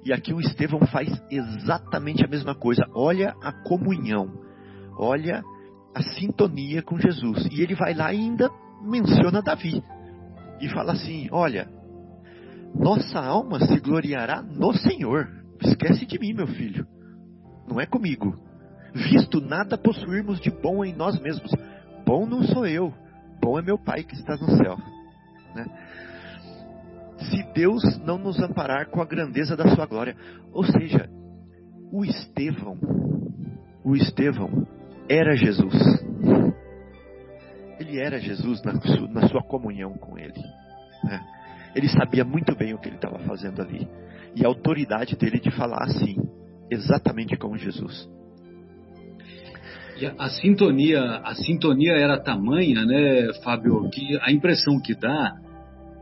[0.03, 2.85] E aqui o Estevão faz exatamente a mesma coisa.
[2.93, 4.31] Olha a comunhão,
[4.97, 5.43] olha
[5.93, 7.47] a sintonia com Jesus.
[7.51, 8.49] E ele vai lá e ainda
[8.81, 9.83] menciona Davi.
[10.59, 11.69] E fala assim: Olha,
[12.73, 15.44] nossa alma se gloriará no Senhor.
[15.61, 16.85] Esquece de mim, meu filho.
[17.67, 18.35] Não é comigo.
[18.93, 21.51] Visto nada possuirmos de bom em nós mesmos.
[22.05, 22.93] Bom não sou eu.
[23.41, 24.77] Bom é meu Pai que está no céu.
[25.55, 25.65] Né?
[27.17, 30.15] Se Deus não nos amparar com a grandeza da sua glória.
[30.51, 31.09] Ou seja,
[31.91, 32.77] o Estevão,
[33.83, 34.67] o Estevão,
[35.09, 35.73] era Jesus.
[37.79, 40.41] Ele era Jesus na sua, comunhão com Ele.
[41.03, 41.21] Né?
[41.75, 43.87] Ele sabia muito bem o que ele estava fazendo ali.
[44.35, 46.15] E a autoridade dele de falar assim,
[46.71, 48.09] exatamente como Jesus.
[49.99, 55.35] E a, a, sintonia, a sintonia era tamanha, né, Fábio, que a impressão que dá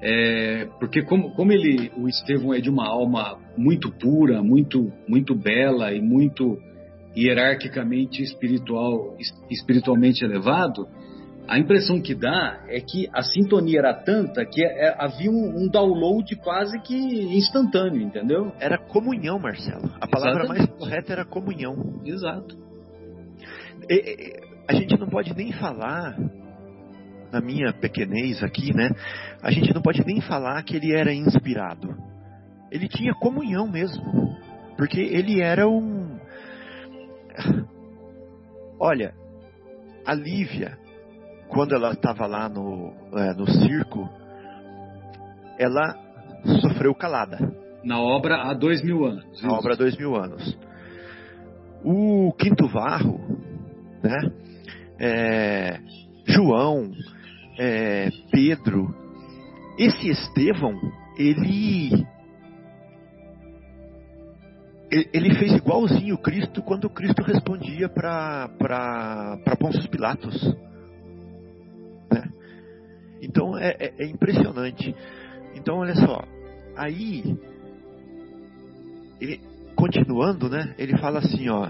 [0.06, 5.34] é porque como, como ele, o Estevão é de uma alma muito pura, muito muito
[5.34, 6.58] bela e muito
[7.16, 9.16] hierarquicamente espiritual,
[9.50, 10.88] espiritualmente elevado,
[11.48, 15.64] a impressão que dá é que a sintonia era tanta que é, é, havia um,
[15.64, 18.54] um, download quase que instantâneo, entendeu?
[18.60, 19.92] Era comunhão, Marcelo.
[20.00, 20.70] A palavra Exatamente.
[20.70, 22.02] mais correta era comunhão.
[22.06, 22.58] Exato.
[23.90, 26.18] E, e, a gente não pode nem falar,
[27.32, 28.90] na minha pequenez aqui, né?
[29.42, 31.94] A gente não pode nem falar que ele era inspirado.
[32.72, 34.04] ele tinha comunhão mesmo,
[34.78, 36.18] porque ele era um.
[38.80, 39.14] Olha,
[40.06, 40.78] a Lívia,
[41.54, 44.10] quando ela estava lá no, é, no circo,
[45.58, 45.96] ela
[46.62, 47.38] sofreu calada.
[47.84, 49.42] Na obra há dois mil anos.
[49.42, 50.58] Na obra há dois mil anos.
[51.84, 53.20] O Quinto Varro,
[54.04, 54.32] né?
[55.00, 55.80] É,
[56.26, 56.92] João,
[57.60, 58.88] é, Pedro,
[59.78, 60.74] esse Estevão,
[61.18, 62.06] ele
[65.12, 68.48] ele fez igualzinho Cristo quando Cristo respondia para
[69.60, 70.56] Pôncio Pilatos.
[73.24, 74.94] Então é, é, é, impressionante.
[75.56, 76.22] Então olha só,
[76.76, 77.40] aí
[79.22, 79.40] ele,
[79.76, 80.76] continuando, né?
[80.78, 81.70] Ele fala assim, ó.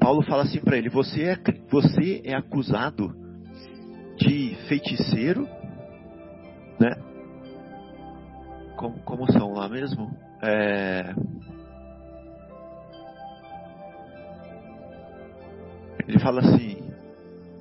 [0.00, 1.36] Paulo fala assim para ele: você é,
[1.68, 3.14] você é acusado
[4.16, 5.46] de feiticeiro,
[6.80, 6.90] né?
[8.76, 10.10] Como, como são lá mesmo?
[10.42, 11.14] É...
[16.08, 16.82] Ele fala assim: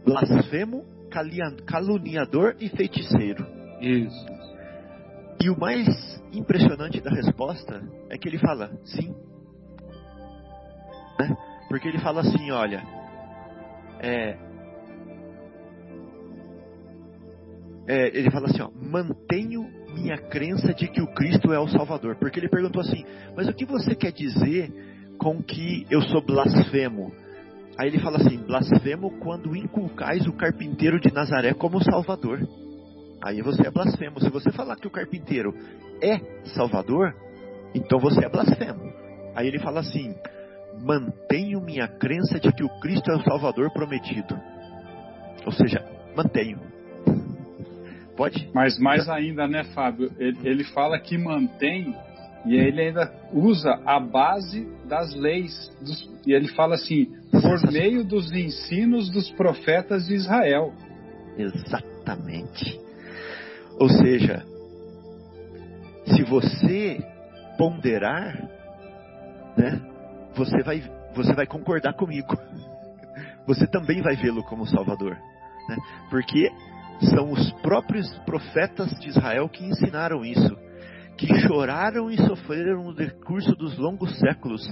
[0.03, 0.84] blasfemo,
[1.65, 3.45] caluniador e feiticeiro.
[3.81, 4.25] Isso.
[5.41, 5.87] E o mais
[6.33, 9.15] impressionante da resposta é que ele fala sim.
[11.19, 11.37] Né?
[11.67, 12.83] Porque ele fala assim: olha,
[13.99, 14.37] é,
[17.87, 22.15] é, ele fala assim: ó, mantenho minha crença de que o Cristo é o Salvador.
[22.17, 23.03] Porque ele perguntou assim:
[23.35, 24.71] Mas o que você quer dizer
[25.17, 27.11] com que eu sou blasfemo?
[27.79, 32.45] Aí ele fala assim: Blasfemo quando inculcais o carpinteiro de Nazaré como Salvador.
[33.23, 34.19] Aí você é blasfemo.
[34.19, 35.53] Se você falar que o carpinteiro
[36.01, 36.17] é
[36.49, 37.15] Salvador,
[37.73, 38.81] então você é blasfemo.
[39.33, 40.13] Aí ele fala assim:
[40.81, 44.37] Mantenho minha crença de que o Cristo é o Salvador prometido.
[45.45, 45.81] Ou seja,
[46.17, 46.59] mantenho.
[48.17, 48.49] Pode?
[48.53, 50.11] Mas mais ainda, né, Fábio?
[50.19, 51.95] Ele, ele fala que mantém
[52.45, 55.54] e ele ainda usa a base das leis.
[55.82, 60.73] Dos, e ele fala assim: por meio dos ensinos dos profetas de Israel.
[61.38, 62.80] Exatamente.
[63.80, 64.43] Ou seja,
[66.06, 66.99] se você
[67.58, 68.36] ponderar,
[69.58, 69.82] né,
[70.36, 72.36] você vai, você vai concordar comigo.
[73.47, 75.17] Você também vai vê-lo como Salvador,
[75.67, 75.75] né?
[76.12, 76.52] Porque
[77.10, 80.56] são os próprios profetas de Israel que ensinaram isso,
[81.19, 84.65] que choraram e sofreram no decurso dos longos séculos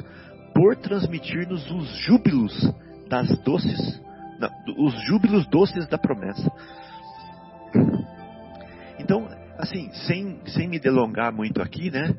[0.55, 2.73] por transmitir-nos os júbilos
[3.09, 4.01] das doces,
[4.39, 4.49] não,
[4.85, 6.49] os júbilos doces da promessa.
[8.97, 12.15] Então, assim, sem, sem me delongar muito aqui, né?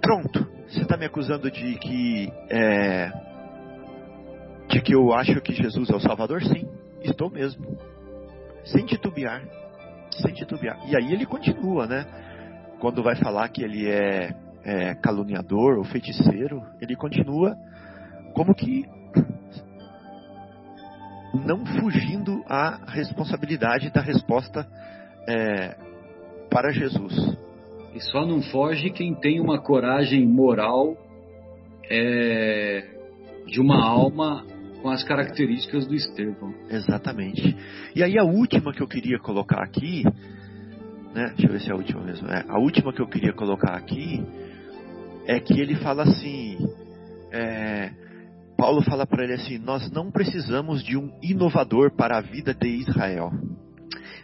[0.00, 3.10] Pronto, você está me acusando de que é,
[4.68, 6.44] de que eu acho que Jesus é o Salvador?
[6.44, 6.68] Sim,
[7.02, 7.76] estou mesmo
[8.66, 9.42] sem titubear,
[10.22, 10.78] sem titubear.
[10.88, 12.06] E aí ele continua, né?
[12.80, 17.54] Quando vai falar que ele é, é caluniador ou feiticeiro, ele continua
[18.34, 18.84] como que
[21.46, 24.66] não fugindo à responsabilidade da resposta
[25.28, 25.76] é,
[26.50, 27.14] para Jesus.
[27.94, 30.96] E só não foge quem tem uma coragem moral
[31.88, 32.86] é,
[33.46, 34.44] de uma alma
[34.80, 36.54] com as características do Estevão.
[36.70, 37.56] Exatamente.
[37.94, 40.04] E aí a última que eu queria colocar aqui,
[41.14, 41.28] né?
[41.36, 42.28] Deixa eu ver se é a última mesmo.
[42.28, 44.24] É, a última que eu queria colocar aqui
[45.26, 46.58] é que ele fala assim,
[47.32, 47.90] é,
[48.56, 52.68] Paulo fala para ele assim: nós não precisamos de um inovador para a vida de
[52.68, 53.30] Israel.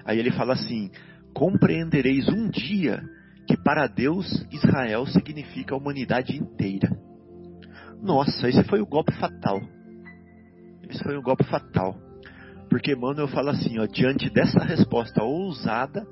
[0.04, 0.90] Aí ele fala assim:
[1.32, 3.02] compreendereis um dia
[3.46, 6.90] que para Deus Israel significa a humanidade inteira.
[8.02, 9.60] Nossa, esse foi o golpe fatal.
[10.88, 11.96] Isso foi um golpe fatal.
[12.68, 16.06] Porque Emmanuel fala assim, ó, diante dessa resposta ousada,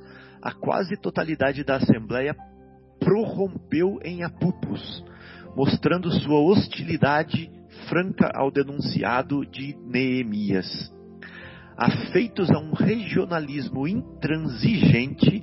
[0.44, 2.36] a quase totalidade da Assembleia
[3.00, 5.02] prorrompeu em apupos,
[5.56, 7.50] mostrando sua hostilidade
[7.88, 10.92] franca ao denunciado de Neemias.
[11.78, 15.42] Afeitos a um regionalismo intransigente,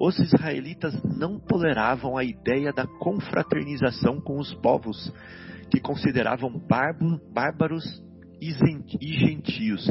[0.00, 5.12] os israelitas não toleravam a ideia da confraternização com os povos,
[5.70, 6.50] que consideravam
[7.30, 7.84] bárbaros
[8.40, 8.50] e
[9.12, 9.90] gentios.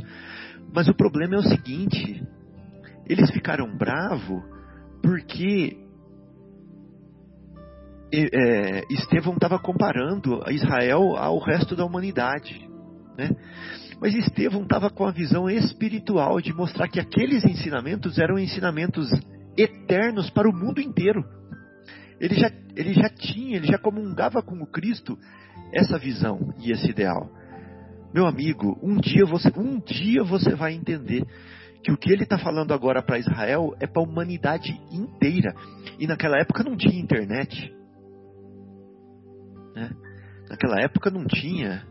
[0.73, 2.25] Mas o problema é o seguinte:
[3.07, 4.43] eles ficaram bravos
[5.01, 5.77] porque
[8.13, 12.67] é, Estevão estava comparando Israel ao resto da humanidade.
[13.17, 13.29] Né?
[13.99, 19.09] Mas Estevão estava com a visão espiritual de mostrar que aqueles ensinamentos eram ensinamentos
[19.57, 21.25] eternos para o mundo inteiro.
[22.19, 25.17] Ele já, ele já tinha, ele já comungava com o Cristo
[25.73, 27.29] essa visão e esse ideal.
[28.13, 31.25] Meu amigo, um dia você, um dia você vai entender
[31.87, 35.55] que o que ele está falando agora para Israel é para a humanidade inteira.
[35.97, 37.73] E naquela época não tinha internet.
[39.73, 39.89] Né?
[40.49, 41.87] Naquela época não tinha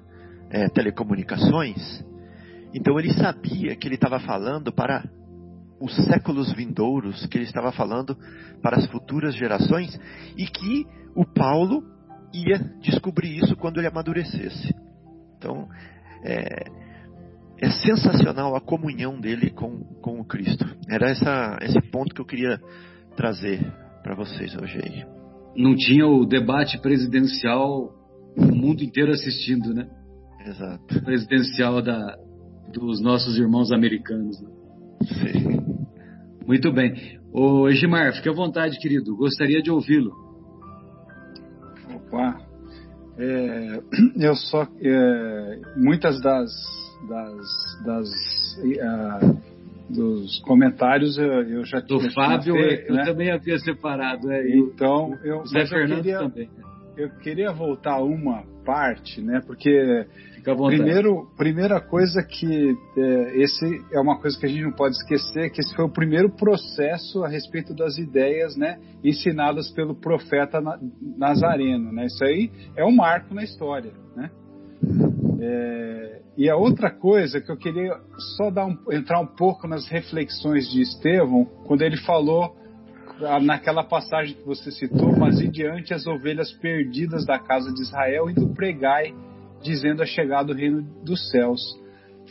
[0.51, 2.05] é, telecomunicações.
[2.74, 5.03] Então ele sabia que ele estava falando para
[5.80, 8.14] os séculos vindouros, que ele estava falando
[8.61, 9.99] para as futuras gerações
[10.36, 10.84] e que
[11.14, 11.82] o Paulo
[12.34, 14.74] ia descobrir isso quando ele amadurecesse.
[15.38, 15.66] Então,
[16.22, 16.86] é,
[17.61, 20.65] é sensacional a comunhão dele com, com o Cristo.
[20.89, 22.61] Era essa, esse ponto que eu queria
[23.17, 23.61] trazer
[24.03, 25.05] para vocês hoje aí.
[25.57, 27.95] Não tinha o debate presidencial
[28.37, 29.89] o mundo inteiro assistindo, né?
[30.47, 31.03] Exato.
[31.03, 32.17] Presidencial da,
[32.73, 34.41] dos nossos irmãos americanos.
[34.41, 34.51] Né?
[35.03, 35.87] Sim.
[36.47, 37.19] Muito bem.
[37.33, 39.17] Ô Egimar, fique à vontade, querido.
[39.17, 40.13] Gostaria de ouvi-lo.
[41.95, 42.41] Opa.
[43.19, 43.81] É,
[44.21, 44.69] eu só.
[44.81, 46.51] É, muitas das.
[47.09, 47.47] Das,
[47.85, 48.09] das
[48.59, 49.41] uh,
[49.89, 51.99] dos comentários eu, eu já tinha.
[51.99, 53.05] Do Fábio, feito, eu, né?
[53.05, 54.31] também havia separado.
[54.31, 55.47] É, então, eu.
[55.47, 56.51] Zé Fernando queria, também.
[56.97, 59.41] Eu queria voltar uma parte, né?
[59.47, 60.07] Porque
[60.55, 65.51] Primeiro, primeira coisa que é, esse é uma coisa que a gente não pode esquecer
[65.51, 70.61] que esse foi o primeiro processo a respeito das ideias, né, ensinadas pelo profeta
[71.19, 72.07] Nazareno, né?
[72.07, 74.31] Isso aí é um marco na história, né?
[75.41, 77.99] É, e a outra coisa que eu queria
[78.37, 82.55] só dar um, entrar um pouco nas reflexões de Estevão quando ele falou
[83.43, 88.28] naquela passagem que você citou, mas e diante as ovelhas perdidas da casa de Israel
[88.28, 89.14] indo pregai
[89.62, 91.61] dizendo a chegada do reino dos céus.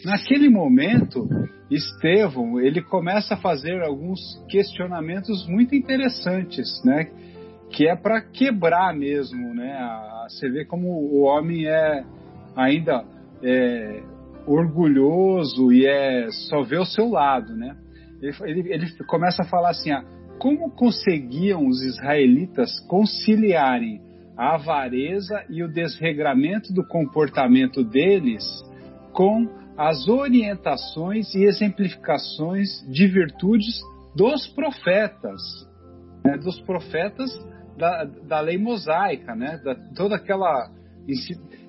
[0.04, 1.28] Naquele momento,
[1.72, 7.10] Estevão ele começa a fazer alguns questionamentos muito interessantes, né?
[7.72, 9.76] Que é para quebrar mesmo, né?
[10.30, 12.06] você vê como o homem é
[12.56, 13.04] ainda
[13.44, 14.04] é,
[14.46, 17.76] orgulhoso e é só vê o seu lado, né?
[18.22, 20.04] Ele, ele, ele começa a falar assim, ah,
[20.40, 24.02] como conseguiam os israelitas conciliarem
[24.38, 28.44] a avareza e o desregramento do comportamento deles
[29.14, 33.82] com as orientações e exemplificações de virtudes
[34.16, 35.42] dos profetas,
[36.24, 37.32] né, dos profetas
[37.78, 40.70] da, da lei mosaica, né, da, toda aquela.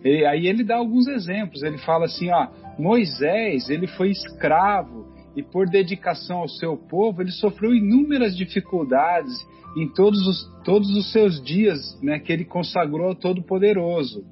[0.04, 1.62] E aí ele dá alguns exemplos.
[1.62, 5.06] Ele fala assim: ó, Moisés ele foi escravo
[5.36, 9.34] e por dedicação ao seu povo ele sofreu inúmeras dificuldades
[9.76, 14.24] em todos os, todos os seus dias né, que ele consagrou ao Todo-Poderoso.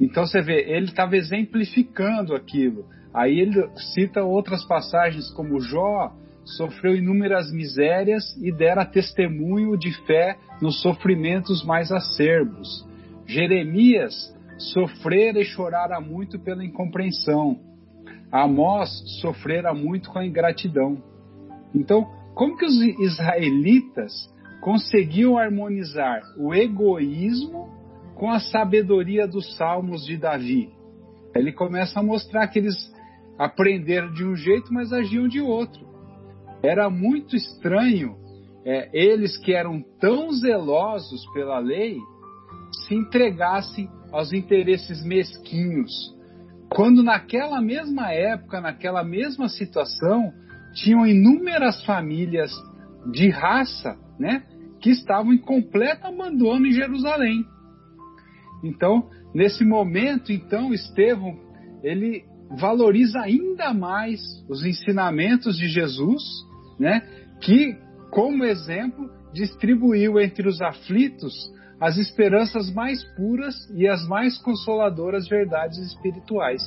[0.00, 2.86] Então você vê, ele estava exemplificando aquilo.
[3.12, 6.12] Aí ele cita outras passagens como Jó
[6.44, 12.86] sofreu inúmeras misérias e dera testemunho de fé nos sofrimentos mais acerbos.
[13.26, 14.14] Jeremias
[14.58, 17.58] sofrera e chorara muito pela incompreensão.
[18.30, 21.02] Amós sofrera muito com a ingratidão.
[21.74, 24.12] Então, como que os israelitas
[24.62, 27.68] conseguiu harmonizar o egoísmo
[28.14, 30.70] com a sabedoria dos salmos de Davi.
[31.34, 32.76] Ele começa a mostrar que eles
[33.36, 35.84] aprenderam de um jeito, mas agiam de outro.
[36.62, 38.16] Era muito estranho
[38.64, 41.98] é, eles que eram tão zelosos pela lei
[42.72, 45.90] se entregassem aos interesses mesquinhos,
[46.70, 50.32] quando naquela mesma época, naquela mesma situação,
[50.74, 52.50] tinham inúmeras famílias
[53.10, 54.42] de raça, né,
[54.80, 57.44] que estavam em completo abandono em Jerusalém.
[58.64, 61.38] Então, nesse momento, então, Estevão,
[61.82, 62.24] ele
[62.58, 66.22] valoriza ainda mais os ensinamentos de Jesus,
[66.78, 67.00] né,
[67.40, 67.76] que,
[68.10, 71.34] como exemplo, distribuiu entre os aflitos
[71.82, 76.62] as esperanças mais puras e as mais consoladoras verdades espirituais.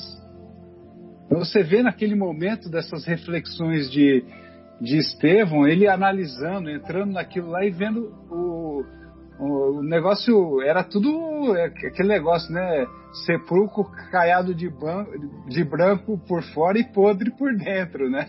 [1.25, 4.23] Então, você vê naquele momento dessas reflexões de
[4.79, 8.83] de Estevão, ele analisando, entrando naquilo lá e vendo o,
[9.39, 12.85] o, negócio, era tudo é, aquele negócio, né?
[13.25, 15.05] Sepulcro caiado de, ban,
[15.47, 18.27] de branco por fora e podre por dentro, né?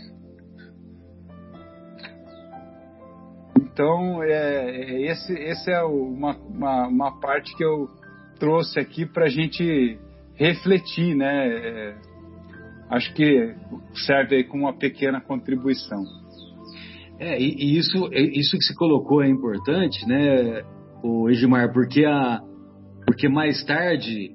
[3.76, 7.86] Então, é, é esse, esse é uma, uma, uma parte que eu
[8.38, 9.98] trouxe aqui para a gente
[10.34, 11.46] refletir, né?
[11.46, 11.94] É,
[12.88, 13.54] acho que
[14.06, 16.02] serve aí como uma pequena contribuição.
[17.18, 20.62] É, e, e isso, isso que se colocou é importante, né,
[21.02, 22.40] o Edmar, porque, a,
[23.04, 24.34] porque mais tarde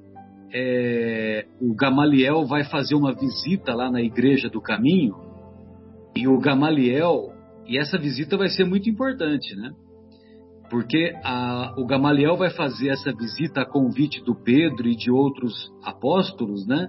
[0.54, 5.16] é, o Gamaliel vai fazer uma visita lá na Igreja do Caminho,
[6.14, 7.31] e o Gamaliel,
[7.66, 9.70] e essa visita vai ser muito importante, né?
[10.70, 15.70] Porque a, o Gamaliel vai fazer essa visita a convite do Pedro e de outros
[15.84, 16.88] apóstolos, né?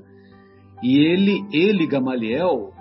[0.81, 2.71] E ele, ele Gamaliel,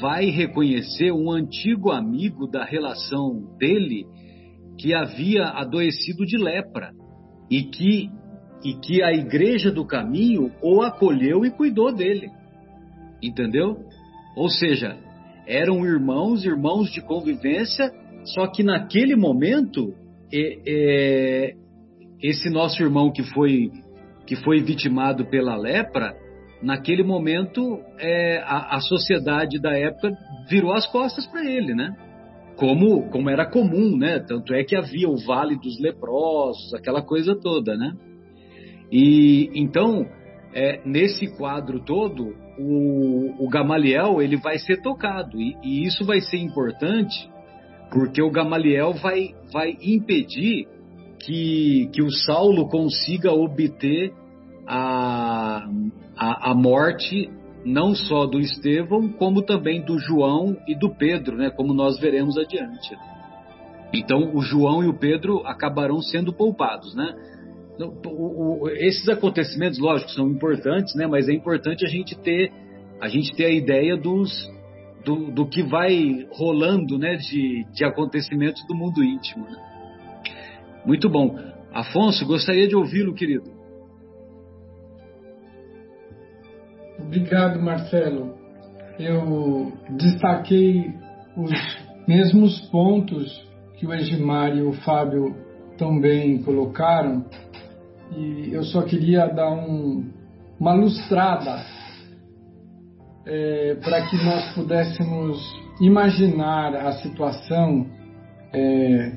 [0.00, 4.06] vai reconhecer um antigo amigo da relação dele
[4.78, 6.92] que havia adoecido de lepra
[7.50, 8.10] e que,
[8.64, 12.30] e que a igreja do caminho o acolheu e cuidou dele.
[13.22, 13.76] Entendeu?
[14.36, 14.96] Ou seja,
[15.50, 17.90] eram irmãos, irmãos de convivência,
[18.24, 19.92] só que naquele momento,
[20.32, 21.54] é, é,
[22.22, 23.70] esse nosso irmão que foi,
[24.26, 26.14] que foi vitimado pela lepra,
[26.62, 30.12] naquele momento é, a, a, sociedade da época
[30.48, 31.96] virou as costas para ele, né?
[32.56, 34.20] Como, como era comum, né?
[34.20, 37.92] Tanto é que havia o Vale dos Leprosos, aquela coisa toda, né?
[38.92, 40.06] E então,
[40.52, 46.20] é, nesse quadro todo, o, o, Gamaliel ele vai ser tocado e, e, isso vai
[46.20, 47.30] ser importante
[47.90, 50.66] porque o Gamaliel vai, vai impedir
[51.20, 54.12] que, que o Saulo consiga obter
[54.66, 55.68] a,
[56.16, 57.28] a, a morte
[57.64, 62.38] não só do Estevão, como também do João e do Pedro, né, como nós veremos
[62.38, 62.96] adiante.
[63.92, 67.12] Então, o João e o Pedro acabarão sendo poupados, né?
[67.86, 71.06] O, o, esses acontecimentos, lógico, são importantes, né?
[71.06, 72.52] Mas é importante a gente ter
[73.00, 74.30] a gente ter a ideia dos
[75.04, 77.16] do, do que vai rolando, né?
[77.16, 79.44] De, de acontecimentos do mundo íntimo.
[79.44, 79.56] Né?
[80.84, 81.38] Muito bom,
[81.72, 83.50] Afonso, gostaria de ouvi-lo, querido.
[86.98, 88.34] Obrigado, Marcelo.
[88.98, 90.92] Eu destaquei
[91.36, 91.50] os
[92.06, 95.34] mesmos pontos que o Egimar e o Fábio
[95.78, 97.24] também colocaram
[98.16, 100.10] e eu só queria dar um,
[100.58, 101.64] uma lustrada
[103.26, 105.38] é, para que nós pudéssemos
[105.80, 107.86] imaginar a situação
[108.52, 109.12] é,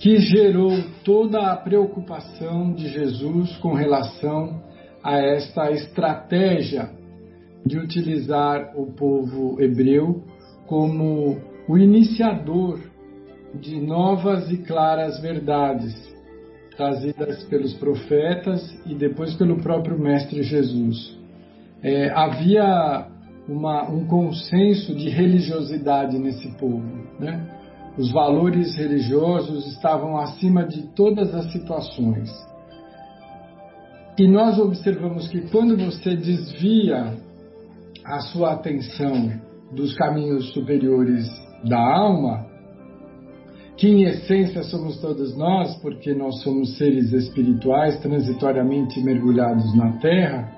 [0.00, 0.72] que gerou
[1.04, 4.62] toda a preocupação de Jesus com relação
[5.02, 6.90] a esta estratégia
[7.66, 10.22] de utilizar o povo hebreu
[10.66, 12.78] como o iniciador
[13.54, 16.07] de novas e claras verdades
[16.78, 21.18] trazidas pelos profetas e depois pelo próprio Mestre Jesus.
[21.82, 23.08] É, havia
[23.48, 26.86] uma, um consenso de religiosidade nesse povo.
[27.18, 27.44] Né?
[27.98, 32.30] Os valores religiosos estavam acima de todas as situações.
[34.16, 37.12] E nós observamos que quando você desvia
[38.06, 39.32] a sua atenção
[39.72, 41.28] dos caminhos superiores
[41.64, 42.46] da alma,
[43.78, 50.52] que em essência somos todos nós, porque nós somos seres espirituais transitoriamente mergulhados na Terra,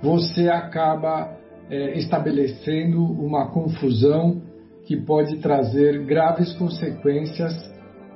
[0.00, 1.36] você acaba
[1.68, 4.40] é, estabelecendo uma confusão
[4.86, 7.52] que pode trazer graves consequências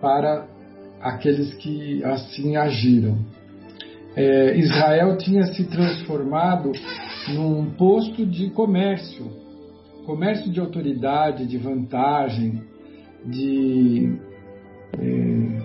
[0.00, 0.46] para
[1.00, 3.18] aqueles que assim agiram.
[4.16, 6.70] É, Israel tinha se transformado
[7.34, 9.26] num posto de comércio,
[10.06, 12.62] comércio de autoridade, de vantagem,
[13.26, 14.16] de
[14.98, 15.62] é,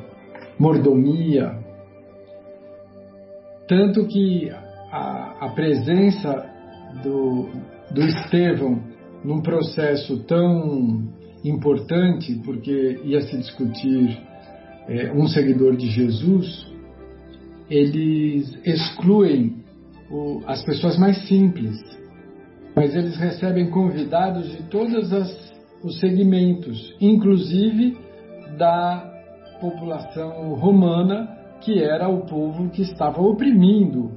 [0.57, 1.57] mordomia.
[3.67, 4.49] Tanto que
[4.91, 6.45] a, a presença
[7.03, 7.49] do,
[7.91, 8.81] do Estevão
[9.23, 11.07] num processo tão
[11.43, 14.17] importante, porque ia se discutir
[14.87, 16.67] é, um seguidor de Jesus,
[17.69, 19.63] eles excluem
[20.09, 21.79] o, as pessoas mais simples,
[22.75, 25.13] mas eles recebem convidados de todos
[25.83, 27.97] os segmentos, inclusive
[28.57, 29.09] da
[29.61, 34.11] população romana, que era o povo que estava oprimindo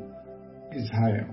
[0.72, 1.28] Israel.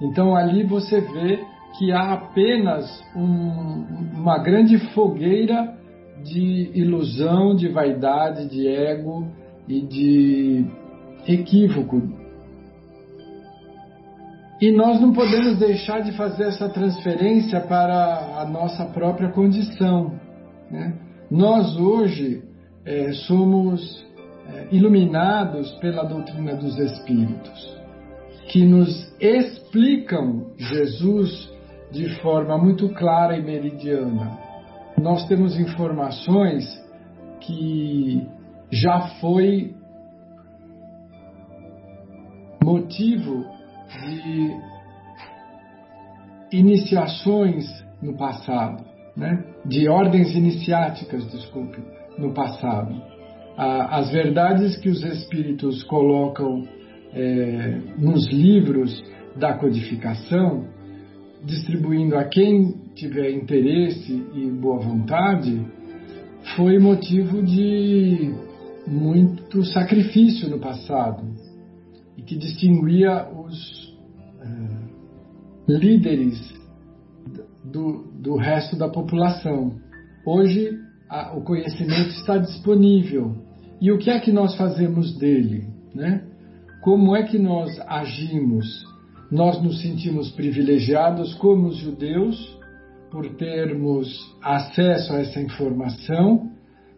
[0.00, 1.40] Então ali você vê
[1.78, 3.84] que há apenas um,
[4.16, 5.76] uma grande fogueira
[6.24, 9.28] de ilusão, de vaidade, de ego
[9.68, 10.66] e de
[11.26, 12.27] equívoco
[14.60, 20.18] e nós não podemos deixar de fazer essa transferência para a nossa própria condição.
[20.70, 20.94] Né?
[21.30, 22.42] Nós hoje
[22.84, 24.04] é, somos
[24.52, 27.78] é, iluminados pela doutrina dos Espíritos,
[28.48, 31.52] que nos explicam Jesus
[31.92, 34.38] de forma muito clara e meridiana.
[35.00, 36.64] Nós temos informações
[37.40, 38.26] que
[38.70, 39.74] já foi
[42.62, 43.57] motivo
[43.88, 44.56] de
[46.52, 47.66] iniciações
[48.02, 48.84] no passado,
[49.16, 49.44] né?
[49.64, 51.78] de ordens iniciáticas, desculpe,
[52.16, 52.94] no passado.
[53.56, 56.62] As verdades que os espíritos colocam
[57.12, 59.02] é, nos livros
[59.36, 60.66] da codificação,
[61.44, 65.60] distribuindo a quem tiver interesse e boa vontade,
[66.56, 68.32] foi motivo de
[68.86, 71.24] muito sacrifício no passado
[72.16, 73.96] e que distinguia os
[75.66, 76.38] líderes
[77.64, 79.76] do, do resto da população.
[80.24, 80.78] Hoje
[81.08, 83.36] a, o conhecimento está disponível.
[83.80, 85.68] E o que é que nós fazemos dele?
[85.94, 86.24] Né?
[86.82, 88.66] Como é que nós agimos?
[89.30, 92.58] Nós nos sentimos privilegiados como os judeus
[93.10, 94.08] por termos
[94.42, 96.50] acesso a essa informação,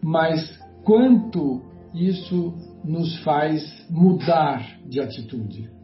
[0.03, 1.63] mas quanto
[1.95, 5.80] isso nos faz mudar de atitude?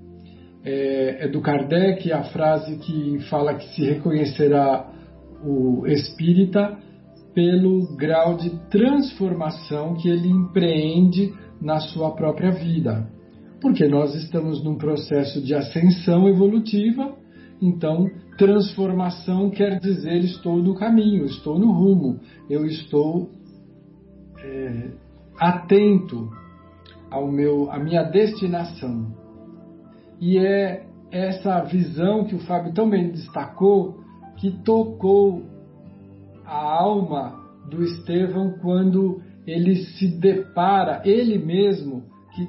[0.69, 4.91] É, é do Kardec a frase que fala que se reconhecerá
[5.45, 6.77] o espírita
[7.33, 13.09] pelo grau de transformação que ele empreende na sua própria vida.
[13.61, 17.15] Porque nós estamos num processo de ascensão evolutiva,
[17.63, 22.19] então transformação quer dizer estou no caminho, estou no rumo,
[22.51, 23.31] eu estou
[24.39, 24.91] é,
[25.39, 26.29] atento
[27.11, 29.26] ao meu, à minha destinação.
[30.21, 34.01] E é essa visão que o Fábio também destacou
[34.37, 35.43] que tocou
[36.45, 42.05] a alma do Estevão quando ele se depara, ele mesmo,
[42.35, 42.49] que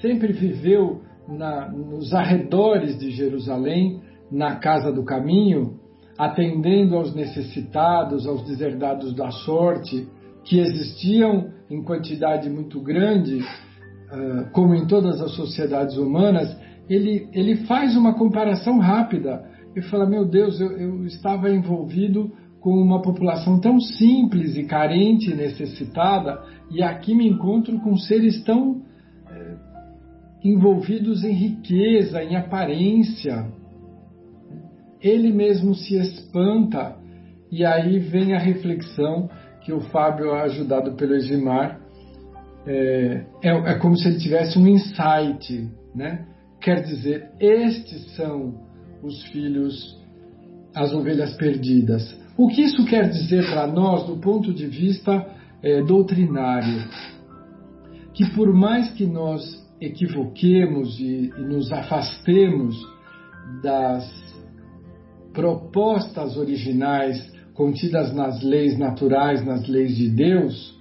[0.00, 4.00] sempre viveu na, nos arredores de Jerusalém,
[4.30, 5.78] na casa do caminho,
[6.18, 10.06] atendendo aos necessitados, aos deserdados da sorte,
[10.44, 16.54] que existiam em quantidade muito grande, uh, como em todas as sociedades humanas,
[16.88, 19.44] ele, ele faz uma comparação rápida
[19.76, 25.34] e fala: Meu Deus, eu, eu estava envolvido com uma população tão simples e carente
[25.34, 28.82] necessitada, e aqui me encontro com seres tão
[29.30, 29.54] é,
[30.42, 33.46] envolvidos em riqueza, em aparência.
[35.00, 36.96] Ele mesmo se espanta,
[37.52, 39.28] e aí vem a reflexão
[39.62, 41.80] que o Fábio, ajudado pelo Egimar,
[42.66, 46.26] é, é, é como se ele tivesse um insight, né?
[46.64, 48.54] Quer dizer, estes são
[49.02, 50.00] os filhos,
[50.74, 52.18] as ovelhas perdidas.
[52.38, 55.26] O que isso quer dizer para nós do ponto de vista
[55.62, 56.88] é, doutrinário?
[58.14, 62.74] Que por mais que nós equivoquemos e, e nos afastemos
[63.62, 64.10] das
[65.34, 70.78] propostas originais contidas nas leis naturais, nas leis de Deus,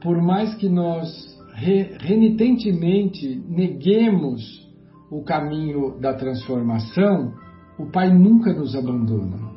[0.00, 4.70] por mais que nós renitentemente neguemos
[5.10, 7.34] o caminho da transformação,
[7.78, 9.52] o Pai nunca nos abandona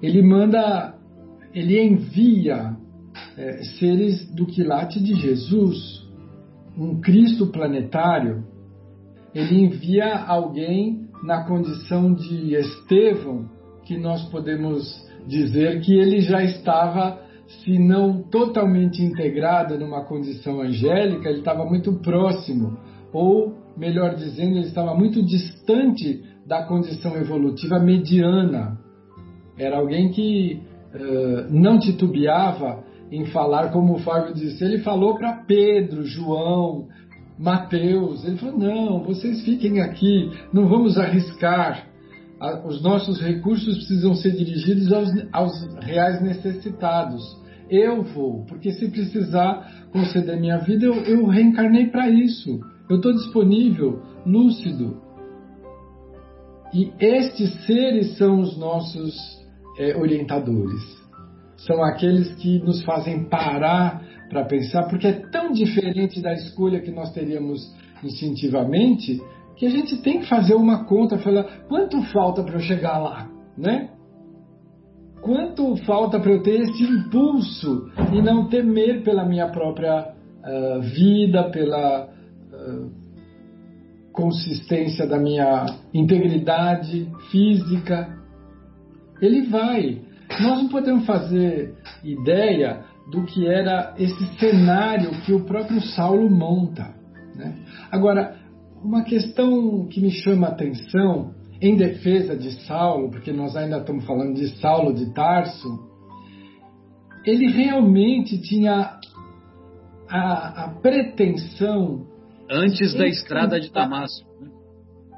[0.00, 0.94] ele manda,
[1.52, 2.76] ele envia
[3.36, 6.06] é, seres do quilate de Jesus,
[6.76, 8.44] um Cristo planetário.
[9.34, 13.48] Ele envia alguém na condição de Estevão,
[13.84, 14.86] que nós podemos
[15.26, 21.94] dizer que ele já estava, se não totalmente integrado numa condição angélica, ele estava muito
[21.94, 22.78] próximo,
[23.12, 28.78] ou melhor dizendo, ele estava muito distante da condição evolutiva mediana
[29.58, 30.62] era alguém que
[30.94, 34.62] uh, não titubeava em falar, como o Fábio disse.
[34.64, 36.86] Ele falou para Pedro, João,
[37.38, 38.24] Mateus.
[38.24, 41.88] Ele falou: não, vocês fiquem aqui, não vamos arriscar.
[42.64, 47.22] Os nossos recursos precisam ser dirigidos aos, aos reais necessitados.
[47.68, 52.60] Eu vou, porque se precisar conceder minha vida, eu, eu reencarnei para isso.
[52.88, 55.02] Eu estou disponível, lúcido.
[56.72, 59.14] E estes seres são os nossos
[59.78, 60.82] é, orientadores.
[61.56, 66.90] São aqueles que nos fazem parar para pensar, porque é tão diferente da escolha que
[66.90, 67.60] nós teríamos
[68.02, 69.20] instintivamente,
[69.58, 73.28] que a gente tem que fazer uma conta, falar quanto falta para eu chegar lá,
[73.56, 73.90] né?
[75.20, 81.50] Quanto falta para eu ter esse impulso e não temer pela minha própria uh, vida,
[81.50, 82.90] pela uh,
[84.12, 88.16] consistência da minha integridade física,
[89.20, 90.02] ele vai.
[90.40, 96.94] Nós não podemos fazer ideia do que era esse cenário que o próprio Saulo monta.
[97.34, 97.56] Né?
[97.90, 98.37] Agora,
[98.82, 104.04] uma questão que me chama a atenção em defesa de Saulo, porque nós ainda estamos
[104.04, 105.68] falando de Saulo de Tarso,
[107.24, 108.98] ele realmente tinha
[110.08, 112.06] a, a pretensão.
[112.50, 114.26] Antes da estrada de Damasco.
[114.40, 114.50] Né?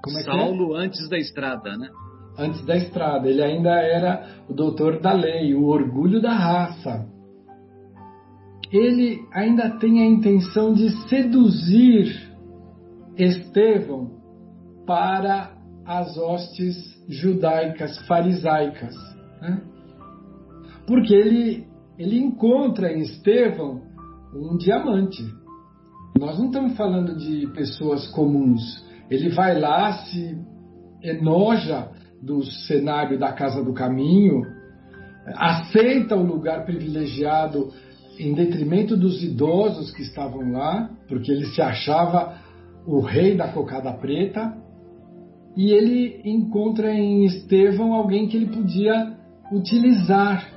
[0.09, 0.85] É, é Saulo é?
[0.87, 1.89] antes da estrada, né?
[2.39, 3.29] antes da estrada.
[3.29, 7.07] Ele ainda era o doutor da lei, o orgulho da raça.
[8.73, 12.30] Ele ainda tem a intenção de seduzir
[13.23, 14.11] Estevão
[14.87, 15.53] para
[15.85, 16.77] as hostes
[17.09, 18.95] judaicas, farisaicas.
[19.41, 19.63] Né?
[20.87, 21.67] Porque ele,
[21.99, 23.83] ele encontra em Estevão
[24.35, 25.23] um diamante.
[26.19, 28.63] Nós não estamos falando de pessoas comuns.
[29.11, 30.39] Ele vai lá, se
[31.03, 31.91] enoja
[32.23, 34.43] do cenário da Casa do Caminho,
[35.35, 37.71] aceita o lugar privilegiado
[38.19, 42.35] em detrimento dos idosos que estavam lá, porque ele se achava
[42.87, 44.57] o rei da cocada preta,
[45.57, 49.17] e ele encontra em Estevão alguém que ele podia
[49.53, 50.49] utilizar.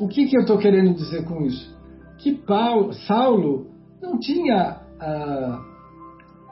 [0.00, 1.74] O que, que eu estou querendo dizer com isso?
[2.18, 3.66] Que Paulo, Saulo
[4.00, 5.60] não tinha ah,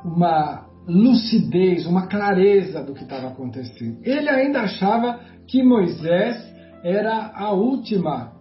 [0.04, 3.98] uma lucidez, uma clareza do que estava acontecendo.
[4.02, 6.36] Ele ainda achava que Moisés
[6.82, 8.32] era a última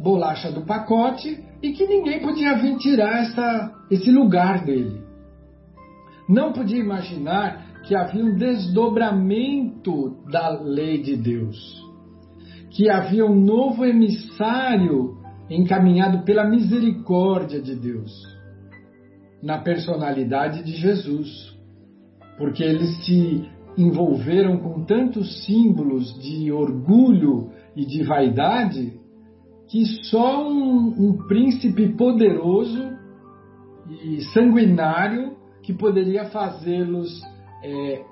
[0.00, 5.07] bolacha do pacote e que ninguém podia vir tirar essa, esse lugar dele.
[6.28, 11.56] Não podia imaginar que havia um desdobramento da lei de Deus,
[12.70, 15.16] que havia um novo emissário
[15.48, 18.12] encaminhado pela misericórdia de Deus,
[19.42, 21.56] na personalidade de Jesus,
[22.36, 23.48] porque eles se
[23.78, 29.00] envolveram com tantos símbolos de orgulho e de vaidade
[29.68, 32.90] que só um, um príncipe poderoso
[34.02, 35.37] e sanguinário
[35.68, 37.22] que poderia fazê-los
[37.62, 38.02] é,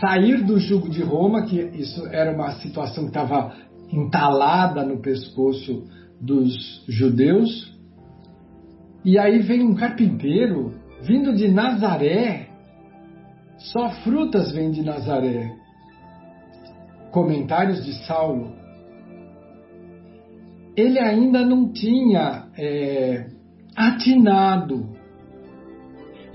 [0.00, 3.54] sair do jugo de Roma, que isso era uma situação que estava
[3.92, 5.84] entalada no pescoço
[6.18, 7.78] dos judeus.
[9.04, 12.48] E aí vem um carpinteiro vindo de Nazaré,
[13.58, 15.54] só frutas vêm de Nazaré.
[17.10, 18.50] Comentários de Saulo.
[20.74, 23.26] Ele ainda não tinha é,
[23.76, 24.96] atinado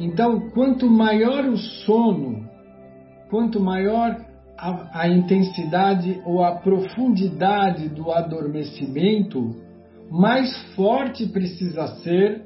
[0.03, 2.45] então, quanto maior o sono,
[3.29, 4.17] quanto maior
[4.57, 9.55] a, a intensidade ou a profundidade do adormecimento,
[10.11, 12.43] mais forte precisa ser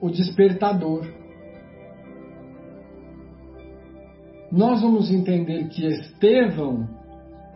[0.00, 1.04] o despertador.
[4.52, 6.88] Nós vamos entender que Estevão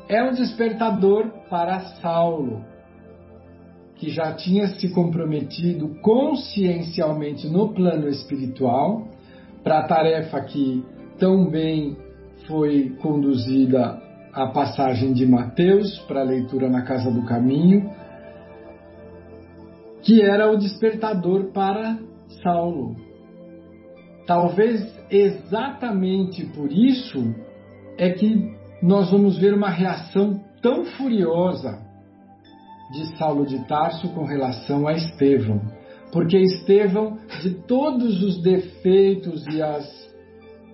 [0.08, 2.64] é um despertador para Saulo,
[3.94, 9.06] que já tinha se comprometido consciencialmente no plano espiritual
[9.68, 10.82] para a tarefa que
[11.18, 11.94] tão bem
[12.46, 14.00] foi conduzida
[14.32, 17.92] a passagem de Mateus para a leitura na Casa do Caminho,
[20.00, 21.98] que era o despertador para
[22.42, 22.96] Saulo.
[24.26, 27.34] Talvez exatamente por isso
[27.98, 28.50] é que
[28.82, 31.78] nós vamos ver uma reação tão furiosa
[32.90, 35.60] de Saulo de Tarso com relação a Estevão.
[36.12, 39.86] Porque Estevão, de todos os defeitos e as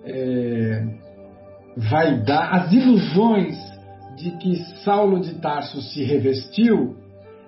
[0.03, 0.85] é,
[1.75, 3.57] vaidades, as ilusões
[4.15, 6.95] de que Saulo de Tarso se revestiu,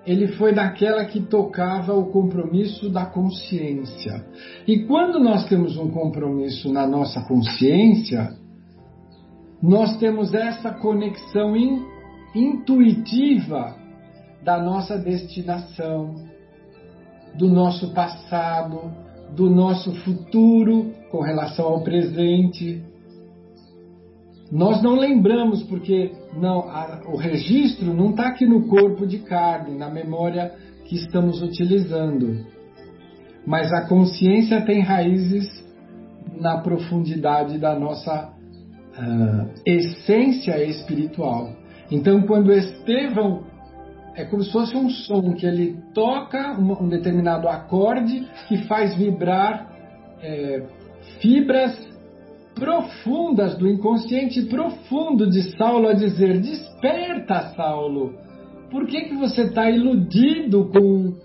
[0.06, 4.24] ele foi daquela que tocava o compromisso da consciência.
[4.66, 8.34] E quando nós temos um compromisso na nossa consciência,
[9.62, 11.84] nós temos essa conexão in,
[12.34, 13.76] intuitiva
[14.42, 16.14] da nossa destinação,
[17.34, 18.92] do nosso passado,
[19.34, 22.82] do nosso futuro com relação ao presente.
[24.50, 29.76] Nós não lembramos porque não, a, o registro não está aqui no corpo de carne,
[29.76, 30.52] na memória
[30.86, 32.46] que estamos utilizando.
[33.46, 35.46] Mas a consciência tem raízes
[36.40, 41.52] na profundidade da nossa uh, essência espiritual.
[41.90, 43.44] Então, quando Estevão
[44.18, 48.96] é como se fosse um som que ele toca um, um determinado acorde que faz
[48.96, 49.70] vibrar
[50.20, 50.66] é,
[51.20, 51.78] fibras
[52.52, 58.18] profundas do inconsciente profundo de Saulo a dizer: Desperta, Saulo!
[58.72, 61.16] Por que, que você está iludido com uh,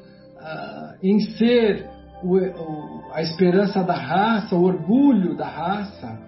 [1.01, 1.89] em ser
[2.23, 6.19] o, o, a esperança da raça, o orgulho da raça,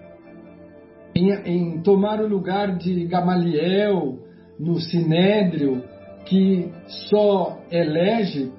[1.14, 4.18] em, em tomar o lugar de Gamaliel
[4.58, 5.94] no Sinédrio?
[6.26, 6.70] Que
[7.08, 8.52] só elege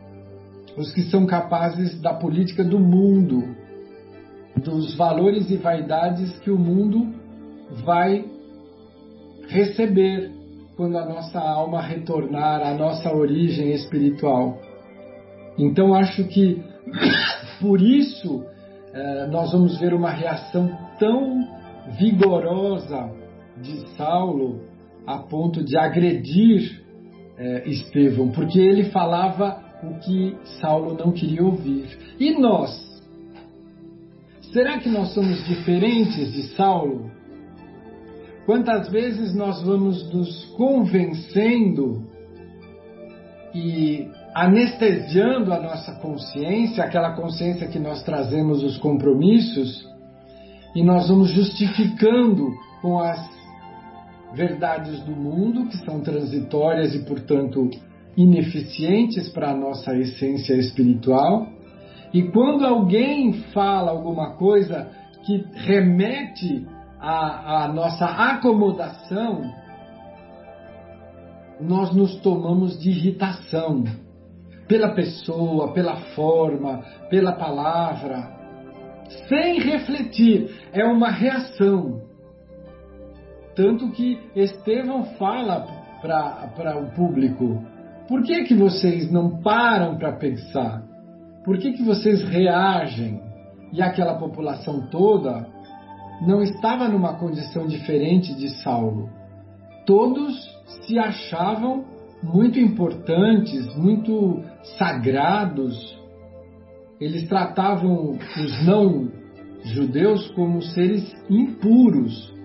[0.77, 3.55] os que são capazes da política do mundo,
[4.55, 7.13] dos valores e vaidades que o mundo
[7.83, 8.25] vai
[9.47, 10.31] receber
[10.75, 14.59] quando a nossa alma retornar à nossa origem espiritual.
[15.57, 16.61] Então acho que
[17.59, 18.45] por isso
[18.93, 21.47] eh, nós vamos ver uma reação tão
[21.97, 23.09] vigorosa
[23.59, 24.61] de Saulo
[25.05, 26.85] a ponto de agredir
[27.37, 31.97] é, Estevão, porque ele falava o que Saulo não queria ouvir.
[32.19, 32.85] E nós?
[34.51, 37.11] Será que nós somos diferentes de Saulo?
[38.45, 42.07] Quantas vezes nós vamos nos convencendo
[43.53, 49.85] e anestesiando a nossa consciência, aquela consciência que nós trazemos os compromissos,
[50.75, 53.36] e nós vamos justificando com as
[54.37, 57.69] verdades do mundo que são transitórias e, portanto,
[58.15, 61.47] ineficientes para a nossa essência espiritual.
[62.13, 64.89] E quando alguém fala alguma coisa
[65.25, 66.65] que remete
[66.99, 69.41] à, à nossa acomodação,
[71.59, 73.83] nós nos tomamos de irritação
[74.67, 78.37] pela pessoa, pela forma, pela palavra,
[79.27, 80.49] sem refletir.
[80.71, 82.06] É uma reação.
[83.57, 85.65] Tanto que Estevão fala
[85.99, 87.63] para o público:
[88.07, 90.83] por que, que vocês não param para pensar?
[91.43, 93.19] Por que, que vocês reagem?
[93.73, 95.47] E aquela população toda
[96.21, 99.09] não estava numa condição diferente de Saulo.
[99.87, 100.35] Todos
[100.85, 101.83] se achavam
[102.21, 104.43] muito importantes, muito
[104.77, 105.97] sagrados.
[106.99, 109.09] Eles tratavam os não
[109.63, 112.36] judeus como seres impuros.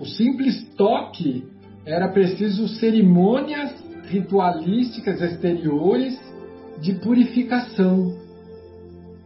[0.00, 1.44] O simples toque
[1.84, 3.70] era preciso cerimônias
[4.04, 6.18] ritualísticas exteriores
[6.80, 8.18] de purificação.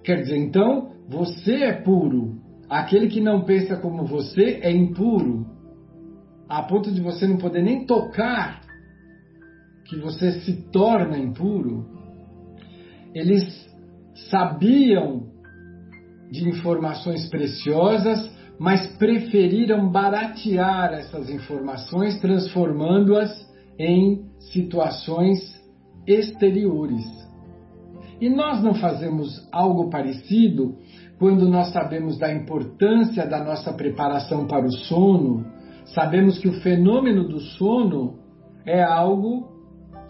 [0.02, 2.40] Quer dizer, então, você é puro.
[2.68, 5.46] Aquele que não pensa como você é impuro.
[6.48, 8.60] A ponto de você não poder nem tocar
[9.86, 11.86] que você se torna impuro,
[13.14, 13.44] eles
[14.28, 15.28] sabiam
[16.32, 23.30] de informações preciosas, mas preferiram baratear essas informações, transformando-as
[23.78, 25.38] em situações
[26.06, 27.04] exteriores.
[28.20, 30.76] E nós não fazemos algo parecido
[31.18, 35.44] quando nós sabemos da importância da nossa preparação para o sono,
[35.86, 38.18] sabemos que o fenômeno do sono
[38.64, 39.48] é algo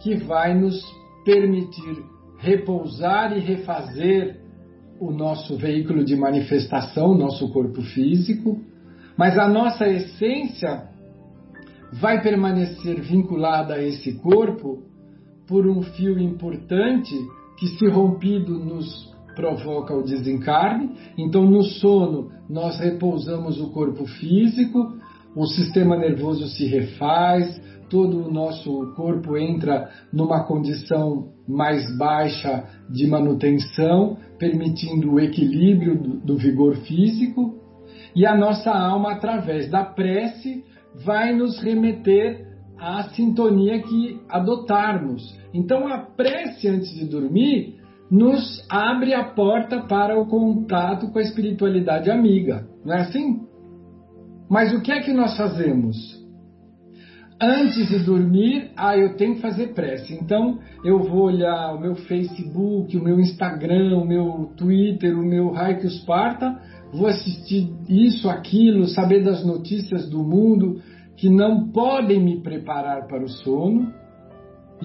[0.01, 0.81] que vai nos
[1.25, 2.05] permitir
[2.39, 4.44] repousar e refazer
[5.07, 8.61] o nosso veículo de manifestação, nosso corpo físico,
[9.17, 10.89] mas a nossa essência
[11.93, 14.83] vai permanecer vinculada a esse corpo
[15.47, 17.15] por um fio importante
[17.59, 20.91] que, se rompido, nos provoca o desencarne.
[21.19, 24.97] Então, no sono, nós repousamos o corpo físico,
[25.37, 33.07] o sistema nervoso se refaz, todo o nosso corpo entra numa condição mais baixa de
[33.07, 37.61] manutenção, permitindo o equilíbrio do, do vigor físico,
[38.15, 40.65] e a nossa alma, através da prece,
[41.05, 42.47] vai nos remeter
[42.79, 45.23] à sintonia que adotarmos.
[45.53, 47.77] Então, a prece antes de dormir
[48.11, 53.41] nos abre a porta para o contato com a espiritualidade amiga, não é assim?
[54.49, 56.24] Mas o que é que nós fazemos?
[57.41, 60.15] Antes de dormir, ah, eu tenho que fazer prece.
[60.15, 65.51] Então eu vou olhar o meu Facebook, o meu Instagram, o meu Twitter, o meu
[65.51, 66.61] Raik Sparta,
[66.93, 70.81] vou assistir isso, aquilo, saber das notícias do mundo
[71.17, 73.93] que não podem me preparar para o sono.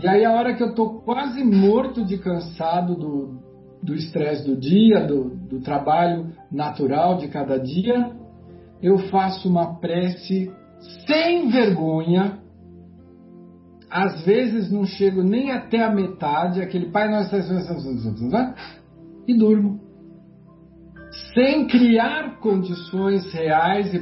[0.01, 3.49] E aí a hora que eu estou quase morto de cansado do
[3.81, 8.11] do estresse do dia, do, do trabalho natural de cada dia,
[8.81, 10.51] eu faço uma prece
[11.05, 12.39] sem vergonha,
[13.89, 17.35] às vezes não chego nem até a metade, aquele Pai Nosso
[19.27, 19.79] e durmo.
[21.33, 23.99] Sem criar condições reais eh,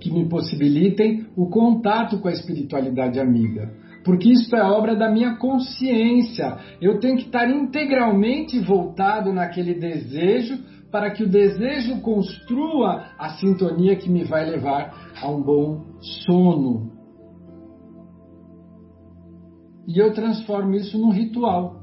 [0.00, 3.72] que me possibilitem o contato com a espiritualidade amiga.
[4.04, 6.56] Porque isso é obra da minha consciência.
[6.80, 10.58] Eu tenho que estar integralmente voltado naquele desejo
[10.90, 16.92] para que o desejo construa a sintonia que me vai levar a um bom sono.
[19.86, 21.80] E eu transformo isso num ritual.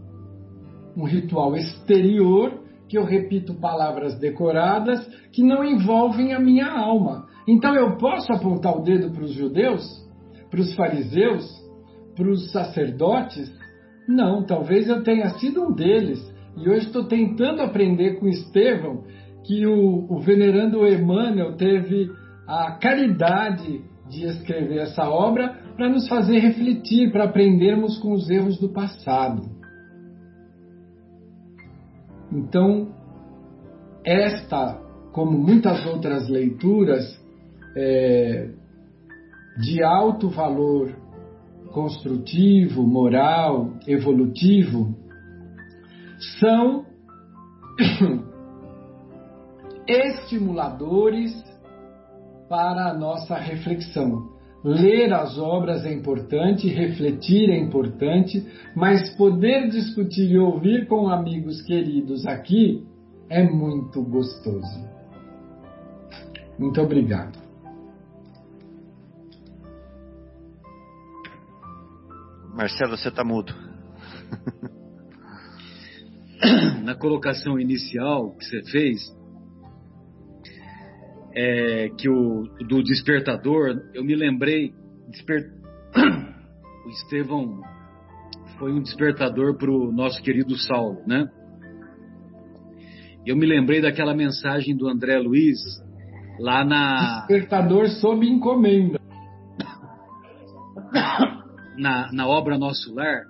[0.96, 7.28] Um ritual exterior, que eu repito palavras decoradas, que não envolvem a minha alma.
[7.48, 9.84] Então eu posso apontar o dedo para os judeus,
[10.50, 11.46] para os fariseus,
[12.16, 13.52] para os sacerdotes?
[14.08, 16.20] Não, talvez eu tenha sido um deles.
[16.58, 19.04] E hoje estou tentando aprender com Estevão
[19.44, 22.10] que o, o venerando Emmanuel teve
[22.48, 28.60] a caridade de escrever essa obra para nos fazer refletir, para aprendermos com os erros
[28.60, 29.44] do passado.
[32.32, 32.94] Então,
[34.04, 34.80] esta,
[35.12, 37.04] como muitas outras leituras,
[37.76, 38.50] é,
[39.58, 40.96] de alto valor
[41.72, 44.96] construtivo, moral, evolutivo,
[46.40, 46.86] são
[49.88, 51.34] estimuladores
[52.50, 54.34] para a nossa reflexão.
[54.64, 58.44] Ler as obras é importante, refletir é importante,
[58.76, 62.84] mas poder discutir e ouvir com amigos queridos aqui
[63.30, 64.90] é muito gostoso.
[66.58, 67.38] Muito obrigado.
[72.56, 73.54] Marcelo, você está mudo.
[76.84, 79.00] Na colocação inicial que você fez,
[81.36, 84.72] é, que o do despertador, eu me lembrei,
[85.10, 85.52] desper...
[86.86, 87.62] o Estevão
[88.58, 91.28] foi um despertador para o nosso querido Saulo, né?
[93.26, 95.58] Eu me lembrei daquela mensagem do André Luiz
[96.40, 97.26] lá na.
[97.28, 99.00] Despertador sob encomenda.
[101.78, 103.26] Na, na obra Nosso Lar,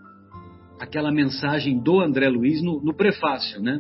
[0.80, 3.80] aquela mensagem do André Luiz no, no prefácio, né?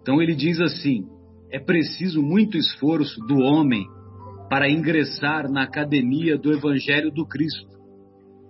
[0.00, 1.04] Então ele diz assim:
[1.50, 3.86] é preciso muito esforço do homem
[4.48, 7.76] para ingressar na academia do Evangelho do Cristo.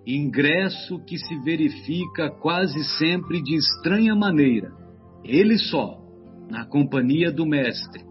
[0.06, 4.70] Ingresso que se verifica quase sempre de estranha maneira,
[5.24, 5.98] ele só,
[6.48, 8.04] na companhia do Mestre,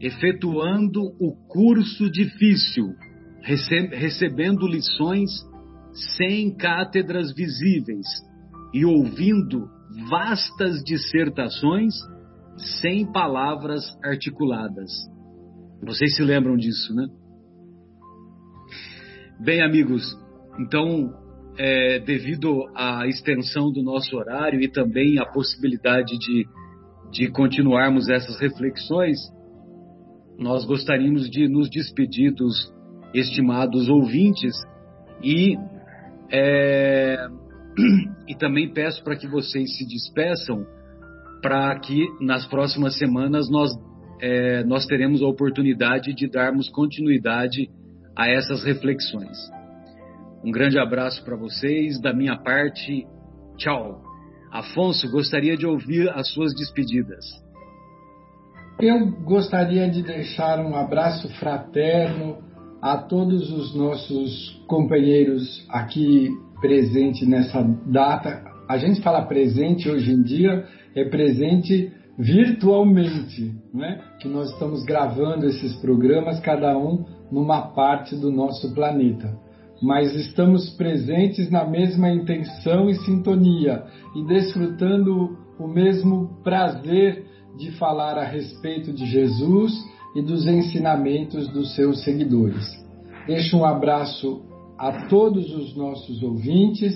[0.00, 2.86] efetuando o curso difícil,
[3.42, 5.30] recebendo lições
[6.16, 8.06] sem cátedras visíveis
[8.76, 9.70] e ouvindo
[10.10, 11.94] vastas dissertações
[12.78, 14.90] sem palavras articuladas.
[15.82, 17.06] Vocês se lembram disso, né?
[19.40, 20.02] Bem, amigos,
[20.58, 21.10] então,
[21.56, 26.46] é, devido à extensão do nosso horário e também à possibilidade de,
[27.10, 29.16] de continuarmos essas reflexões,
[30.38, 32.70] nós gostaríamos de nos despedir dos
[33.14, 34.54] estimados ouvintes
[35.22, 35.56] e,
[36.30, 37.26] é,
[38.28, 40.66] e também peço para que vocês se despeçam
[41.42, 43.70] para que nas próximas semanas nós,
[44.20, 47.70] é, nós teremos a oportunidade de darmos continuidade
[48.16, 49.36] a essas reflexões.
[50.44, 53.06] Um grande abraço para vocês, da minha parte,
[53.56, 54.02] tchau.
[54.50, 57.24] Afonso, gostaria de ouvir as suas despedidas.
[58.80, 62.38] Eu gostaria de deixar um abraço fraterno
[62.82, 66.28] a todos os nossos companheiros aqui
[66.60, 68.42] presentes nessa data.
[68.68, 74.00] A gente fala presente hoje em dia, é presente virtualmente, né?
[74.20, 79.38] que nós estamos gravando esses programas, cada um numa parte do nosso planeta.
[79.82, 83.84] Mas estamos presentes na mesma intenção e sintonia
[84.14, 87.26] e desfrutando o mesmo prazer
[87.58, 89.72] de falar a respeito de Jesus
[90.14, 92.64] e dos ensinamentos dos seus seguidores.
[93.26, 94.45] Deixo um abraço
[94.78, 96.94] a todos os nossos ouvintes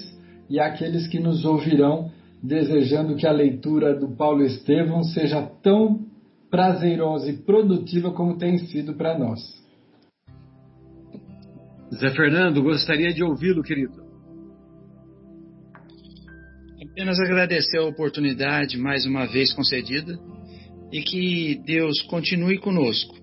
[0.48, 2.10] e àqueles que nos ouvirão,
[2.42, 6.06] desejando que a leitura do Paulo Estevão seja tão
[6.50, 9.40] prazerosa e produtiva como tem sido para nós.
[11.94, 14.10] Zé Fernando, gostaria de ouvi-lo, querido.
[16.90, 20.18] Apenas agradecer a oportunidade mais uma vez concedida
[20.92, 23.14] e que Deus continue conosco,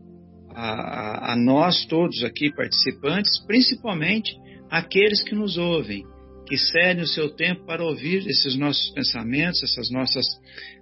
[0.55, 4.31] a, a, nós todos aqui participantes, principalmente
[4.69, 6.03] aqueles que nos ouvem,
[6.47, 10.25] que cedem o seu tempo para ouvir esses nossos pensamentos, essas nossas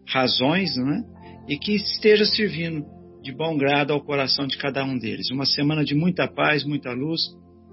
[0.08, 1.04] razões, né?
[1.48, 2.86] e que esteja servindo
[3.22, 5.32] de bom grado ao coração de cada um deles.
[5.32, 7.22] Uma semana de muita paz, muita luz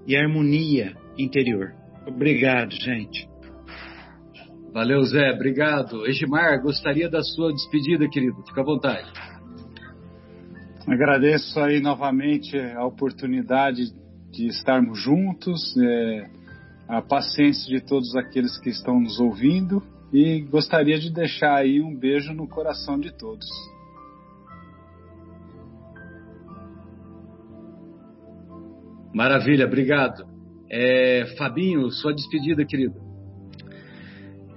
[0.07, 1.73] e harmonia interior.
[2.07, 3.27] Obrigado, gente.
[4.73, 5.31] Valeu, Zé.
[5.31, 6.07] Obrigado.
[6.07, 8.43] Egimar, gostaria da sua despedida, querido.
[8.47, 9.07] Fica à vontade.
[10.87, 13.93] Agradeço aí novamente a oportunidade
[14.33, 16.29] de estarmos juntos, é,
[16.87, 19.81] a paciência de todos aqueles que estão nos ouvindo
[20.11, 23.45] e gostaria de deixar aí um beijo no coração de todos.
[29.13, 30.25] Maravilha, obrigado.
[30.67, 32.99] É, Fabinho, sua despedida, querido.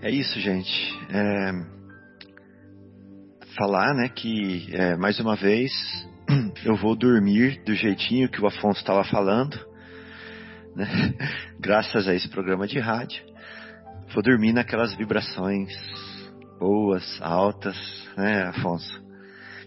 [0.01, 0.71] É isso, gente.
[1.11, 1.77] É...
[3.59, 5.73] Falar, né, que é, mais uma vez
[6.65, 9.57] eu vou dormir do jeitinho que o Afonso estava falando,
[10.75, 10.87] né?
[11.59, 13.23] graças a esse programa de rádio.
[14.13, 15.73] Vou dormir naquelas vibrações
[16.59, 17.77] boas, altas,
[18.17, 19.05] né, Afonso?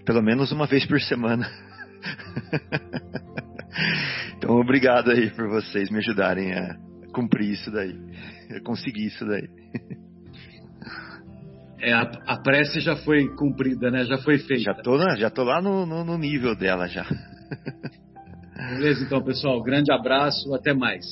[0.06, 1.48] Pelo menos uma vez por semana.
[4.38, 6.76] então, obrigado aí por vocês me ajudarem a
[7.14, 7.96] cumprir isso daí,
[8.56, 9.48] a conseguir isso daí.
[11.82, 14.06] É, a, a, prece já foi cumprida, né?
[14.06, 14.64] Já foi feita.
[14.64, 17.06] Já tô, já tô lá no, no, no nível dela já.
[18.56, 19.62] Beleza, então, pessoal.
[19.64, 21.06] Grande abraço, até mais.